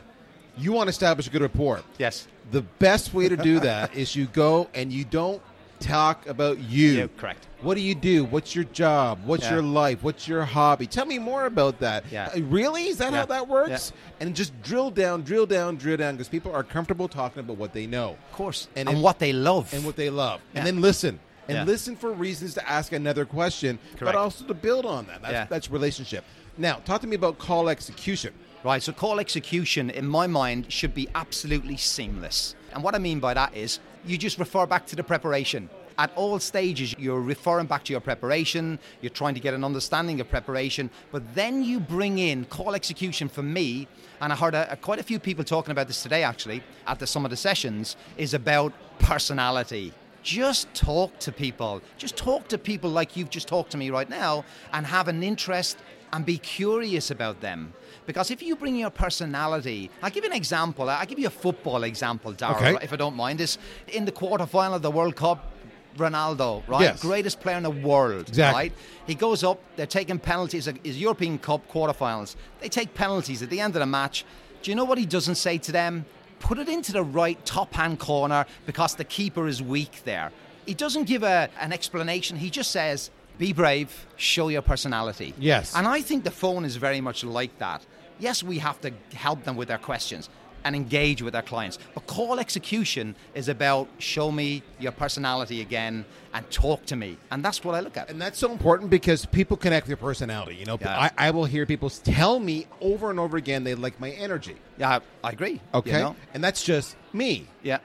You 0.58 0.72
want 0.72 0.88
to 0.88 0.92
establish 0.92 1.28
a 1.28 1.30
good 1.30 1.42
rapport. 1.42 1.82
Yes. 1.98 2.28
The 2.52 2.62
best 2.62 3.14
way 3.14 3.28
to 3.28 3.36
do 3.38 3.60
that 3.60 3.96
is 3.96 4.16
you 4.16 4.26
go 4.28 4.70
and 4.74 4.92
you 4.92 5.04
don't 5.04 5.42
talk 5.82 6.26
about 6.28 6.60
you. 6.60 6.92
Yeah, 6.92 7.08
correct. 7.18 7.48
What 7.62 7.76
do 7.76 7.82
you 7.82 7.96
do? 7.96 8.24
What's 8.24 8.56
your 8.56 8.64
job? 8.66 9.20
What's 9.26 9.44
Yeah. 9.44 9.56
your 9.56 9.62
life? 9.64 10.04
What's 10.04 10.26
your 10.28 10.46
hobby? 10.46 10.88
Tell 10.88 11.06
me 11.06 11.20
more 11.20 11.46
about 11.46 11.80
that. 11.80 12.06
Yeah. 12.10 12.30
Uh, 12.34 12.40
Really? 12.44 12.88
Is 12.88 12.98
that 12.98 13.12
Yeah. 13.12 13.20
how 13.20 13.26
that 13.26 13.48
works? 13.50 13.92
And 14.22 14.34
just 14.36 14.54
drill 14.64 14.90
down, 14.92 15.24
drill 15.24 15.46
down, 15.46 15.76
drill 15.76 15.98
down 15.98 16.16
because 16.16 16.30
people 16.30 16.54
are 16.56 16.64
comfortable 16.64 17.10
talking 17.10 17.42
about 17.42 17.58
what 17.58 17.74
they 17.74 17.86
know 17.88 18.12
Of 18.32 18.32
course. 18.38 18.70
And 18.78 18.88
And, 18.88 19.00
if- 19.00 19.04
what 19.04 19.20
they 19.20 19.34
love. 19.34 19.74
and 19.74 19.84
what 19.84 19.98
they 19.98 20.10
love. 20.10 20.40
And 20.54 20.66
then 20.66 20.80
listen. 20.80 21.20
And 21.48 21.58
Yeah. 21.58 21.64
listen 21.64 21.96
for 21.96 22.12
reasons 22.12 22.54
to 22.56 22.70
ask 22.70 22.92
another 22.92 23.26
question, 23.26 23.80
but 24.00 24.16
also 24.16 24.46
to 24.46 24.54
build 24.54 24.86
on 24.86 25.06
that. 25.08 25.22
That's, 25.22 25.34
Yeah. 25.34 25.46
that's 25.50 25.70
relationship. 25.70 26.24
Now, 26.58 26.76
talk 26.86 27.02
to 27.02 27.08
me 27.08 27.16
about 27.16 27.38
call 27.38 27.70
execution. 27.70 28.34
Right, 28.64 28.82
so 28.82 28.92
call 28.94 29.20
execution, 29.20 29.92
in 29.92 30.08
my 30.08 30.26
mind, 30.26 30.74
should 30.74 30.96
be 30.96 31.08
absolutely 31.14 31.78
seamless. 31.78 32.56
And 32.74 32.82
what 32.84 32.96
I 32.96 32.98
mean 32.98 33.20
by 33.20 33.36
that 33.36 33.56
is 33.56 33.80
you 34.04 34.18
just 34.18 34.40
refer 34.40 34.66
back 34.66 34.88
to 34.88 34.96
the 34.96 35.04
preparation. 35.04 35.70
At 36.00 36.12
all 36.16 36.40
stages, 36.40 36.96
you're 36.98 37.22
referring 37.22 37.68
back 37.68 37.84
to 37.86 37.94
your 37.94 38.02
preparation, 38.02 38.80
you're 39.02 39.12
trying 39.12 39.36
to 39.36 39.40
get 39.40 39.54
an 39.54 39.64
understanding 39.64 40.20
of 40.20 40.30
preparation, 40.30 40.90
but 41.12 41.36
then 41.36 41.64
you 41.64 41.80
bring 41.80 42.18
in 42.18 42.46
call 42.46 42.74
execution 42.74 43.30
for 43.30 43.44
me, 43.44 43.88
and 44.20 44.34
I 44.34 44.36
heard 44.36 44.56
a, 44.56 44.76
quite 44.78 45.00
a 45.00 45.04
few 45.04 45.20
people 45.20 45.44
talking 45.44 45.72
about 45.72 45.88
this 45.88 46.02
today 46.02 46.24
actually 46.24 46.64
at 46.88 46.98
the, 47.00 47.06
some 47.08 47.24
of 47.24 47.30
the 47.32 47.38
sessions, 47.38 47.96
is 48.18 48.34
about 48.34 48.74
personality 48.98 49.94
just 50.26 50.74
talk 50.74 51.18
to 51.20 51.32
people. 51.32 51.82
Just 51.98 52.18
talk 52.18 52.48
to 52.50 52.58
people 52.58 52.90
like 52.90 53.16
you've 53.16 53.30
just 53.30 53.48
talked 53.48 53.72
to 53.72 53.78
me 53.78 53.92
right 53.92 54.10
now 54.10 54.44
and 54.74 54.86
have 54.86 55.08
an 55.08 55.22
interest 55.24 55.78
and 56.12 56.26
be 56.26 56.38
curious 56.40 57.12
about 57.12 57.40
them. 57.42 57.74
Because 58.08 58.32
if 58.32 58.42
you 58.42 58.56
bring 58.56 58.76
your 58.76 58.90
personality, 58.90 59.90
I'll 60.02 60.10
give 60.10 60.24
you 60.24 60.32
an 60.32 60.36
example. 60.36 60.90
I'll 60.90 61.06
give 61.06 61.20
you 61.20 61.28
a 61.28 61.38
football 61.46 61.84
example, 61.84 62.34
Daryl, 62.34 62.56
Okay. 62.56 62.78
if 62.84 62.92
I 62.92 62.96
don't 62.96 63.16
mind. 63.16 63.40
Is 63.40 63.58
in 63.88 64.06
the 64.06 64.12
quarterfinal 64.12 64.76
of 64.76 64.82
the 64.82 64.92
World 64.92 65.16
Cup, 65.16 65.52
Ronaldo, 65.98 66.68
right? 66.68 66.82
Yes. 66.82 67.02
Greatest 67.02 67.40
player 67.40 67.58
in 67.58 67.64
the 67.64 67.70
world, 67.70 68.28
Exactly. 68.28 68.56
right? 68.64 68.74
He 69.08 69.16
goes 69.16 69.44
up, 69.44 69.60
they're 69.76 69.86
taking 69.88 70.20
penalties, 70.20 70.68
uh, 70.68 70.74
is 70.84 71.00
European 71.00 71.38
Cup 71.38 71.62
quarterfinals. 71.72 72.36
They 72.62 72.70
take 72.70 72.94
penalties 72.96 73.42
at 73.44 73.50
the 73.50 73.60
end 73.60 73.76
of 73.76 73.80
the 73.80 73.86
match. 73.86 74.26
Do 74.64 74.72
you 74.72 74.76
know 74.76 74.86
what 74.86 74.98
he 74.98 75.06
doesn't 75.06 75.36
say 75.36 75.58
to 75.60 75.72
them? 75.72 76.06
Put 76.40 76.60
it 76.60 76.70
into 76.70 76.92
the 76.92 77.04
right 77.04 77.44
top 77.46 77.74
hand 77.74 78.00
corner 78.00 78.46
because 78.66 78.96
the 78.96 79.04
keeper 79.04 79.48
is 79.48 79.62
weak 79.62 80.04
there. 80.04 80.32
He 80.66 80.74
doesn't 80.74 81.06
give 81.06 81.24
a, 81.24 81.50
an 81.60 81.74
explanation. 81.74 82.38
He 82.38 82.50
just 82.50 82.72
says, 82.72 83.12
be 83.38 83.54
brave, 83.54 84.06
show 84.16 84.48
your 84.50 84.62
personality. 84.62 85.34
Yes. 85.38 85.76
And 85.76 85.88
I 85.88 86.02
think 86.02 86.24
the 86.24 86.32
phone 86.32 86.66
is 86.66 86.76
very 86.76 87.02
much 87.02 87.24
like 87.24 87.58
that. 87.60 87.86
Yes, 88.20 88.44
we 88.44 88.60
have 88.60 88.80
to 88.82 88.92
help 89.14 89.44
them 89.44 89.56
with 89.56 89.68
their 89.68 89.78
questions 89.78 90.30
and 90.66 90.76
engage 90.76 91.22
with 91.22 91.36
our 91.36 91.42
clients. 91.44 91.78
But 91.94 92.08
call 92.08 92.40
execution 92.40 93.16
is 93.36 93.48
about 93.48 93.88
show 94.00 94.32
me 94.32 94.64
your 94.80 94.92
personality 94.92 95.62
again 95.62 96.04
and 96.34 96.50
talk 96.52 96.86
to 96.88 96.96
me. 96.98 97.18
And 97.32 97.46
that's 97.46 97.64
what 97.64 97.76
I 97.76 97.80
look 97.80 97.96
at. 97.96 98.10
And 98.10 98.20
that's 98.22 98.40
so 98.40 98.52
important 98.52 98.90
because 98.90 99.26
people 99.28 99.56
connect 99.56 99.86
with 99.86 99.92
your 99.92 99.98
personality. 99.98 100.56
You 100.56 100.66
know, 100.66 100.78
Yeah. 100.82 101.00
I, 101.18 101.28
I 101.28 101.32
will 101.32 101.46
hear 101.46 101.66
people 101.66 101.90
tell 101.90 102.40
me 102.40 102.66
over 102.82 103.10
and 103.12 103.20
over 103.20 103.38
again 103.38 103.64
they 103.64 103.76
like 103.76 104.00
my 104.00 104.10
energy. 104.12 104.56
Yeah, 104.78 105.00
I 105.24 105.30
agree. 105.30 105.52
you 105.54 105.60
Okay. 105.76 105.92
know? 106.02 106.16
And 106.34 106.44
that's 106.44 106.64
just 106.64 106.98
me. 107.14 107.48
Yeah. 107.64 107.78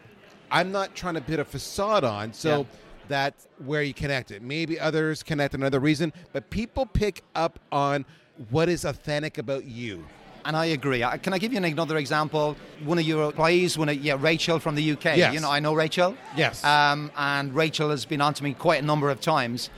I'm 0.51 0.73
not 0.73 0.97
trying 0.97 1.15
to 1.15 1.21
put 1.21 1.39
a 1.39 1.45
facade 1.45 2.03
on. 2.03 2.33
So 2.33 2.61
Yeah. 2.61 2.65
that's 3.09 3.47
where 3.65 3.83
you 3.83 3.93
connect 3.95 4.31
it. 4.31 4.41
Maybe 4.43 4.81
others 4.81 5.23
connect 5.23 5.55
another 5.55 5.79
reason, 5.81 6.13
but 6.33 6.49
people 6.49 6.87
pick 6.87 7.23
up 7.37 7.59
on 7.71 8.07
what 8.49 8.71
is 8.71 8.87
authentic 8.87 9.37
about 9.37 9.67
you. 9.67 10.07
And 10.45 10.57
I 10.57 10.67
agree. 10.67 11.05
I, 11.05 11.19
can 11.19 11.33
I 11.33 11.39
give 11.39 11.53
you 11.53 11.63
another 11.63 11.97
example? 11.97 12.57
One 12.85 12.99
of 12.99 13.05
your 13.05 13.25
employees, 13.27 13.77
one 13.77 13.89
of 13.89 13.97
yeah, 13.97 14.17
Rachel 14.19 14.59
from 14.59 14.75
the 14.75 14.93
UK. 14.93 15.17
Yes. 15.17 15.35
You 15.35 15.41
know, 15.41 15.51
I 15.51 15.61
know 15.61 15.75
Rachel. 15.75 16.17
Yes. 16.37 16.65
Um, 16.65 17.11
and 17.17 17.55
Rachel 17.55 17.91
has 17.91 18.05
been 18.05 18.21
on 18.21 18.35
to 18.35 18.45
me 18.45 18.55
quite 18.55 18.83
a 18.83 18.87
number 18.87 19.11
of 19.11 19.21
times. 19.21 19.71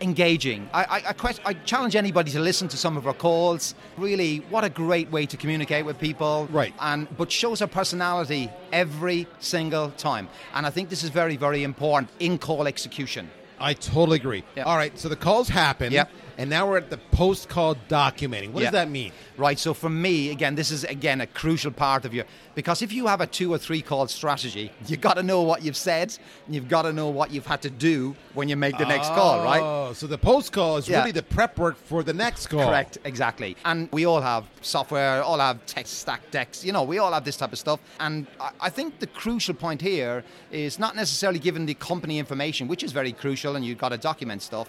Engaging. 0.00 0.70
I, 0.72 0.84
I, 0.84 0.96
I, 1.08 1.12
quest- 1.12 1.40
I 1.44 1.54
challenge 1.54 1.96
anybody 1.96 2.30
to 2.30 2.38
listen 2.38 2.68
to 2.68 2.76
some 2.76 2.96
of 2.96 3.02
her 3.02 3.12
calls. 3.12 3.74
Really, 3.96 4.38
what 4.48 4.62
a 4.62 4.70
great 4.70 5.10
way 5.10 5.26
to 5.26 5.36
communicate 5.36 5.84
with 5.84 5.98
people. 5.98 6.48
Right. 6.52 6.72
And 6.78 7.08
but 7.16 7.32
shows 7.32 7.58
her 7.60 7.66
personality 7.66 8.48
every 8.72 9.26
single 9.40 9.90
time. 9.90 10.28
And 10.54 10.66
I 10.66 10.70
think 10.70 10.88
this 10.88 11.02
is 11.02 11.10
very, 11.10 11.36
very 11.36 11.64
important 11.64 12.10
in 12.20 12.38
call 12.38 12.68
execution. 12.68 13.28
I 13.60 13.74
totally 13.74 14.18
agree. 14.18 14.44
Yeah. 14.56 14.64
All 14.64 14.76
right, 14.76 14.96
so 14.96 15.08
the 15.08 15.16
calls 15.16 15.48
happen. 15.48 15.92
Yep. 15.92 16.10
And 16.38 16.48
now 16.48 16.68
we're 16.68 16.78
at 16.78 16.88
the 16.88 16.98
post 17.10 17.48
call 17.48 17.74
documenting. 17.88 18.52
What 18.52 18.62
Yeah. 18.62 18.70
does 18.70 18.72
that 18.80 18.88
mean? 18.88 19.10
Right. 19.36 19.58
So 19.58 19.74
for 19.74 19.90
me, 19.90 20.30
again, 20.30 20.54
this 20.54 20.70
is 20.70 20.84
again 20.84 21.20
a 21.20 21.26
crucial 21.26 21.72
part 21.72 22.04
of 22.04 22.14
your 22.14 22.26
because 22.54 22.80
if 22.80 22.92
you 22.92 23.08
have 23.08 23.20
a 23.20 23.26
two 23.26 23.52
or 23.52 23.58
three 23.58 23.82
call 23.82 24.06
strategy, 24.06 24.70
you've 24.86 25.00
got 25.00 25.14
to 25.14 25.24
know 25.24 25.42
what 25.42 25.62
you've 25.64 25.76
said, 25.76 26.16
and 26.46 26.54
you've 26.54 26.68
got 26.68 26.82
to 26.82 26.92
know 26.92 27.08
what 27.08 27.32
you've 27.32 27.46
had 27.46 27.60
to 27.62 27.70
do 27.70 28.14
when 28.34 28.48
you 28.48 28.54
make 28.56 28.78
the 28.78 28.86
next 28.86 29.08
call, 29.08 29.42
right? 29.42 29.60
Oh, 29.62 29.92
so 29.94 30.06
the 30.06 30.16
post 30.18 30.52
call 30.52 30.76
is 30.76 30.88
Yeah. 30.88 30.98
really 31.00 31.10
the 31.10 31.24
prep 31.24 31.58
work 31.58 31.76
for 31.76 32.04
the 32.04 32.12
next 32.14 32.46
call. 32.46 32.64
Correct, 32.66 32.98
exactly. 33.04 33.56
And 33.64 33.88
we 33.92 34.06
all 34.06 34.20
have 34.20 34.44
software, 34.60 35.22
all 35.24 35.38
have 35.40 35.66
text 35.66 35.98
stack 35.98 36.30
decks, 36.30 36.64
you 36.64 36.70
know, 36.72 36.84
we 36.84 36.98
all 36.98 37.12
have 37.12 37.24
this 37.24 37.36
type 37.36 37.52
of 37.52 37.58
stuff. 37.58 37.80
And 37.98 38.28
I, 38.40 38.50
I 38.60 38.70
think 38.70 39.00
the 39.00 39.08
crucial 39.08 39.54
point 39.54 39.80
here 39.80 40.22
is 40.52 40.78
not 40.78 40.94
necessarily 40.94 41.40
giving 41.40 41.66
the 41.66 41.74
company 41.74 42.18
information, 42.20 42.68
which 42.68 42.84
is 42.84 42.92
very 42.92 43.12
crucial, 43.12 43.56
and 43.56 43.64
you've 43.64 43.78
got 43.78 43.88
to 43.88 43.98
document 43.98 44.42
stuff. 44.42 44.68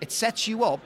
It 0.00 0.12
sets 0.12 0.46
you 0.46 0.62
up 0.62 0.80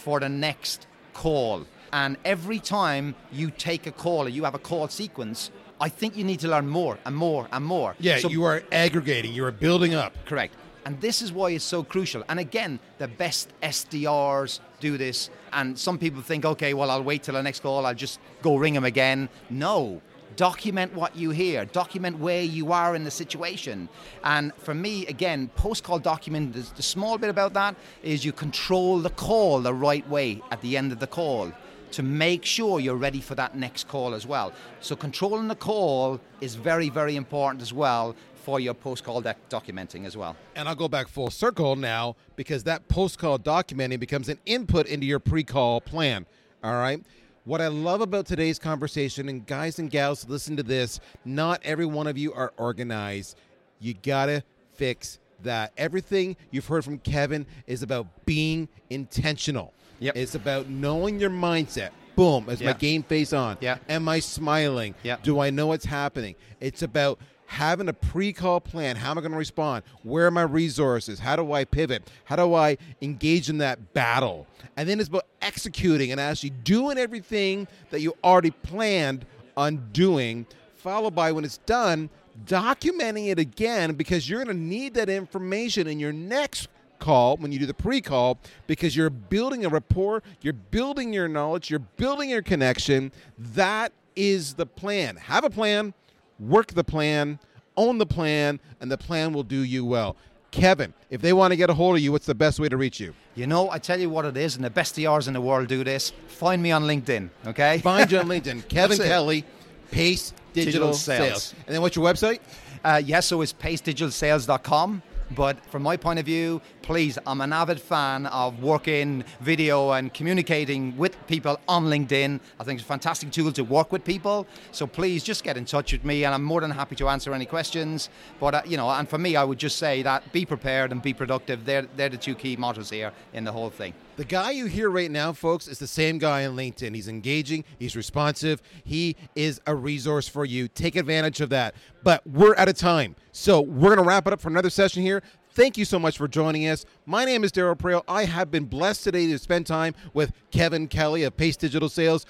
for 0.00 0.18
the 0.20 0.28
next 0.28 0.86
call. 1.14 1.64
And 1.92 2.16
every 2.24 2.58
time 2.58 3.14
you 3.32 3.50
take 3.50 3.86
a 3.86 3.92
call 3.92 4.22
or 4.26 4.28
you 4.28 4.44
have 4.44 4.54
a 4.54 4.58
call 4.58 4.88
sequence, 4.88 5.50
I 5.80 5.88
think 5.88 6.16
you 6.16 6.24
need 6.24 6.40
to 6.40 6.48
learn 6.48 6.68
more 6.68 6.98
and 7.04 7.14
more 7.16 7.48
and 7.52 7.64
more. 7.64 7.94
Yeah, 7.98 8.18
So- 8.18 8.28
you 8.28 8.44
are 8.44 8.62
aggregating, 8.72 9.32
you 9.32 9.44
are 9.44 9.52
building 9.52 9.94
up. 9.94 10.12
Correct. 10.24 10.54
And 10.86 10.98
this 11.00 11.20
is 11.20 11.30
why 11.30 11.50
it's 11.50 11.64
so 11.64 11.82
crucial. 11.82 12.22
And 12.28 12.38
again, 12.40 12.80
the 12.98 13.08
best 13.08 13.50
SDRs 13.62 14.60
do 14.80 14.96
this. 14.96 15.28
And 15.52 15.78
some 15.78 15.98
people 15.98 16.22
think, 16.22 16.44
okay, 16.44 16.72
well, 16.74 16.90
I'll 16.90 17.02
wait 17.02 17.22
till 17.24 17.34
the 17.34 17.42
next 17.42 17.60
call, 17.60 17.84
I'll 17.84 17.94
just 17.94 18.18
go 18.40 18.56
ring 18.56 18.74
them 18.74 18.84
again. 18.84 19.28
No, 19.50 20.00
document 20.40 20.94
what 20.94 21.14
you 21.14 21.28
hear, 21.28 21.66
document 21.66 22.18
where 22.18 22.40
you 22.40 22.72
are 22.72 22.96
in 22.96 23.04
the 23.04 23.10
situation. 23.10 23.90
And 24.24 24.54
for 24.54 24.72
me, 24.72 25.06
again, 25.06 25.48
post 25.54 25.84
call 25.84 25.98
document, 25.98 26.54
the, 26.54 26.66
the 26.76 26.82
small 26.82 27.18
bit 27.18 27.28
about 27.28 27.52
that 27.52 27.76
is 28.02 28.24
you 28.24 28.32
control 28.32 29.00
the 29.00 29.10
call 29.10 29.60
the 29.60 29.74
right 29.74 30.08
way 30.08 30.40
at 30.50 30.62
the 30.62 30.78
end 30.78 30.92
of 30.92 30.98
the 30.98 31.06
call 31.06 31.52
to 31.90 32.02
make 32.02 32.46
sure 32.46 32.80
you're 32.80 32.96
ready 32.96 33.20
for 33.20 33.34
that 33.34 33.54
next 33.54 33.86
call 33.86 34.14
as 34.14 34.26
well. 34.26 34.54
So 34.80 34.96
controlling 34.96 35.46
the 35.48 35.56
call 35.56 36.18
is 36.40 36.54
very, 36.54 36.88
very 36.88 37.16
important 37.16 37.60
as 37.60 37.74
well 37.74 38.16
for 38.36 38.60
your 38.60 38.72
post 38.72 39.04
call 39.04 39.20
doc- 39.20 39.36
documenting 39.50 40.06
as 40.06 40.16
well. 40.16 40.36
And 40.56 40.70
I'll 40.70 40.74
go 40.74 40.88
back 40.88 41.08
full 41.08 41.28
circle 41.28 41.76
now 41.76 42.16
because 42.36 42.64
that 42.64 42.88
post 42.88 43.18
call 43.18 43.38
documenting 43.38 44.00
becomes 44.00 44.30
an 44.30 44.38
input 44.46 44.86
into 44.86 45.04
your 45.04 45.20
pre 45.20 45.44
call 45.44 45.82
plan. 45.82 46.24
All 46.64 46.72
right. 46.72 47.02
What 47.44 47.62
I 47.62 47.68
love 47.68 48.02
about 48.02 48.26
today's 48.26 48.58
conversation, 48.58 49.28
and 49.30 49.46
guys 49.46 49.78
and 49.78 49.90
gals, 49.90 50.28
listen 50.28 50.58
to 50.58 50.62
this 50.62 51.00
not 51.24 51.60
every 51.64 51.86
one 51.86 52.06
of 52.06 52.18
you 52.18 52.34
are 52.34 52.52
organized. 52.58 53.38
You 53.78 53.94
got 53.94 54.26
to 54.26 54.42
fix 54.74 55.18
that. 55.42 55.72
Everything 55.78 56.36
you've 56.50 56.66
heard 56.66 56.84
from 56.84 56.98
Kevin 56.98 57.46
is 57.66 57.82
about 57.82 58.26
being 58.26 58.68
intentional. 58.90 59.72
Yep. 60.00 60.16
It's 60.16 60.34
about 60.34 60.68
knowing 60.68 61.18
your 61.18 61.30
mindset. 61.30 61.90
Boom, 62.14 62.50
is 62.50 62.60
my 62.60 62.74
game 62.74 63.02
face 63.02 63.32
on? 63.32 63.56
Yeah. 63.62 63.78
Am 63.88 64.06
I 64.06 64.20
smiling? 64.20 64.94
Yeah. 65.02 65.16
Do 65.22 65.40
I 65.40 65.48
know 65.48 65.68
what's 65.68 65.86
happening? 65.86 66.34
It's 66.60 66.82
about 66.82 67.18
having 67.50 67.88
a 67.88 67.92
pre-call 67.92 68.60
plan. 68.60 68.94
How 68.94 69.10
am 69.10 69.18
I 69.18 69.22
going 69.22 69.32
to 69.32 69.36
respond? 69.36 69.82
Where 70.04 70.26
are 70.28 70.30
my 70.30 70.42
resources? 70.42 71.18
How 71.18 71.34
do 71.34 71.52
I 71.52 71.64
pivot? 71.64 72.08
How 72.24 72.36
do 72.36 72.54
I 72.54 72.78
engage 73.02 73.50
in 73.50 73.58
that 73.58 73.92
battle? 73.92 74.46
And 74.76 74.88
then 74.88 75.00
it's 75.00 75.08
about 75.08 75.26
executing 75.42 76.12
and 76.12 76.20
actually 76.20 76.50
doing 76.50 76.96
everything 76.96 77.66
that 77.90 78.02
you 78.02 78.14
already 78.22 78.52
planned 78.52 79.26
on 79.56 79.88
doing, 79.92 80.46
followed 80.76 81.16
by 81.16 81.32
when 81.32 81.44
it's 81.44 81.58
done, 81.58 82.08
documenting 82.46 83.30
it 83.30 83.40
again 83.40 83.94
because 83.94 84.30
you're 84.30 84.44
going 84.44 84.56
to 84.56 84.62
need 84.62 84.94
that 84.94 85.08
information 85.08 85.88
in 85.88 85.98
your 85.98 86.12
next 86.12 86.68
call 87.00 87.36
when 87.38 87.50
you 87.50 87.58
do 87.58 87.66
the 87.66 87.74
pre-call 87.74 88.38
because 88.68 88.94
you're 88.94 89.10
building 89.10 89.64
a 89.64 89.68
rapport, 89.68 90.22
you're 90.40 90.52
building 90.52 91.12
your 91.12 91.26
knowledge, 91.26 91.68
you're 91.68 91.80
building 91.80 92.30
your 92.30 92.42
connection. 92.42 93.10
That 93.36 93.92
is 94.14 94.54
the 94.54 94.66
plan. 94.66 95.16
Have 95.16 95.44
a 95.44 95.50
plan, 95.50 95.94
work 96.40 96.72
the 96.72 96.84
plan, 96.84 97.38
own 97.76 97.98
the 97.98 98.06
plan, 98.06 98.58
and 98.80 98.90
the 98.90 98.98
plan 98.98 99.32
will 99.32 99.42
do 99.42 99.60
you 99.60 99.84
well. 99.84 100.16
Kevin, 100.50 100.92
if 101.10 101.20
they 101.20 101.32
want 101.32 101.52
to 101.52 101.56
get 101.56 101.70
a 101.70 101.74
hold 101.74 101.96
of 101.96 102.02
you, 102.02 102.10
what's 102.10 102.26
the 102.26 102.34
best 102.34 102.58
way 102.58 102.68
to 102.68 102.76
reach 102.76 102.98
you? 102.98 103.14
You 103.36 103.46
know, 103.46 103.70
I 103.70 103.78
tell 103.78 104.00
you 104.00 104.10
what 104.10 104.24
it 104.24 104.36
is, 104.36 104.56
and 104.56 104.64
the 104.64 104.70
best 104.70 104.96
DRs 104.96 105.28
in 105.28 105.34
the 105.34 105.40
world 105.40 105.68
do 105.68 105.84
this. 105.84 106.12
Find 106.26 106.60
me 106.60 106.72
on 106.72 106.84
LinkedIn, 106.84 107.30
okay? 107.46 107.78
Find 107.78 108.10
you 108.10 108.18
on 108.18 108.26
LinkedIn, 108.28 108.68
Kevin 108.68 108.98
Kelly, 108.98 109.44
Pace 109.92 110.32
Digital, 110.52 110.88
Digital 110.88 110.94
Sales. 110.94 111.26
Sales. 111.28 111.54
And 111.66 111.74
then 111.74 111.82
what's 111.82 111.94
your 111.94 112.04
website? 112.04 112.40
Uh, 112.82 113.00
yes, 113.04 113.26
so 113.26 113.40
it's 113.42 113.52
pacedigitalsales.com. 113.52 115.02
But 115.32 115.64
from 115.66 115.82
my 115.82 115.96
point 115.96 116.18
of 116.18 116.26
view, 116.26 116.60
please, 116.82 117.18
I'm 117.26 117.40
an 117.40 117.52
avid 117.52 117.80
fan 117.80 118.26
of 118.26 118.62
working 118.62 119.24
video 119.40 119.92
and 119.92 120.12
communicating 120.12 120.96
with 120.96 121.16
people 121.26 121.60
on 121.68 121.86
LinkedIn. 121.86 122.40
I 122.58 122.64
think 122.64 122.80
it's 122.80 122.84
a 122.84 122.88
fantastic 122.88 123.30
tool 123.30 123.52
to 123.52 123.62
work 123.62 123.92
with 123.92 124.04
people. 124.04 124.46
So 124.72 124.86
please 124.86 125.22
just 125.22 125.44
get 125.44 125.56
in 125.56 125.64
touch 125.64 125.92
with 125.92 126.04
me, 126.04 126.24
and 126.24 126.34
I'm 126.34 126.42
more 126.42 126.60
than 126.60 126.70
happy 126.70 126.96
to 126.96 127.08
answer 127.08 127.32
any 127.32 127.46
questions. 127.46 128.08
But, 128.40 128.54
uh, 128.54 128.62
you 128.66 128.76
know, 128.76 128.90
and 128.90 129.08
for 129.08 129.18
me, 129.18 129.36
I 129.36 129.44
would 129.44 129.58
just 129.58 129.78
say 129.78 130.02
that 130.02 130.32
be 130.32 130.44
prepared 130.44 130.90
and 130.90 131.00
be 131.00 131.14
productive. 131.14 131.64
They're, 131.64 131.86
they're 131.96 132.08
the 132.08 132.16
two 132.16 132.34
key 132.34 132.56
mottos 132.56 132.90
here 132.90 133.12
in 133.32 133.44
the 133.44 133.52
whole 133.52 133.70
thing. 133.70 133.94
The 134.16 134.24
guy 134.24 134.50
you 134.50 134.66
hear 134.66 134.90
right 134.90 135.10
now, 135.10 135.32
folks, 135.32 135.66
is 135.66 135.78
the 135.78 135.86
same 135.86 136.18
guy 136.18 136.44
on 136.44 136.54
LinkedIn. 136.54 136.94
He's 136.94 137.08
engaging, 137.08 137.64
he's 137.78 137.96
responsive, 137.96 138.60
he 138.84 139.16
is 139.34 139.60
a 139.66 139.74
resource 139.74 140.28
for 140.28 140.44
you. 140.44 140.68
Take 140.68 140.96
advantage 140.96 141.40
of 141.40 141.48
that. 141.50 141.74
But 142.02 142.26
we're 142.26 142.54
out 142.56 142.68
of 142.68 142.76
time. 142.76 143.16
So 143.32 143.60
we're 143.62 143.94
going 143.94 144.04
to 144.04 144.08
wrap 144.08 144.26
it 144.26 144.32
up 144.32 144.40
for 144.40 144.48
another 144.48 144.68
session 144.68 145.02
here. 145.02 145.22
Thank 145.52 145.78
you 145.78 145.84
so 145.84 145.98
much 145.98 146.18
for 146.18 146.28
joining 146.28 146.68
us. 146.68 146.84
My 147.06 147.24
name 147.24 147.44
is 147.44 147.50
Daryl 147.50 147.76
Praill. 147.76 148.02
I 148.06 148.24
have 148.24 148.50
been 148.50 148.66
blessed 148.66 149.04
today 149.04 149.26
to 149.26 149.38
spend 149.38 149.66
time 149.66 149.94
with 150.12 150.32
Kevin 150.50 150.86
Kelly 150.86 151.24
of 151.24 151.36
Pace 151.36 151.56
Digital 151.56 151.88
Sales. 151.88 152.26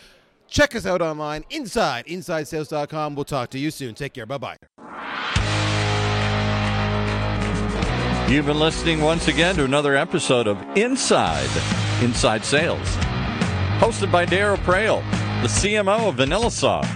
Check 0.49 0.75
us 0.75 0.87
out 0.87 1.03
online 1.03 1.45
inside 1.51 2.07
InsideSales.com. 2.07 3.15
We'll 3.15 3.25
talk 3.25 3.51
to 3.51 3.59
you 3.59 3.71
soon. 3.71 3.95
Take 3.95 4.15
care. 4.15 4.27
Bye 4.27 4.39
bye. 4.39 5.50
You've 8.31 8.47
been 8.47 8.61
listening 8.61 9.01
once 9.01 9.27
again 9.27 9.57
to 9.57 9.65
another 9.65 9.97
episode 9.97 10.47
of 10.47 10.57
Inside 10.77 11.51
Inside 12.01 12.45
Sales, 12.45 12.87
hosted 13.81 14.13
by 14.13 14.25
Daryl 14.25 14.57
Praill, 14.59 15.03
the 15.43 15.49
CMO 15.49 16.09
of 16.09 16.15
VanillaSoft. 16.15 16.87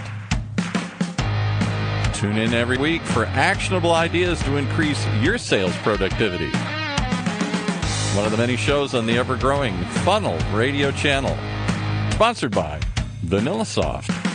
Tune 2.13 2.37
in 2.37 2.53
every 2.53 2.77
week 2.77 3.01
for 3.01 3.25
actionable 3.25 3.91
ideas 3.91 4.41
to 4.43 4.55
increase 4.55 5.05
your 5.19 5.37
sales 5.37 5.75
productivity. 5.79 6.51
One 8.15 8.23
of 8.23 8.31
the 8.31 8.37
many 8.37 8.55
shows 8.55 8.93
on 8.93 9.05
the 9.05 9.17
ever 9.17 9.35
growing 9.35 9.75
Funnel 10.05 10.39
Radio 10.53 10.89
channel, 10.91 11.37
sponsored 12.11 12.55
by 12.55 12.79
VanillaSoft. 13.25 14.34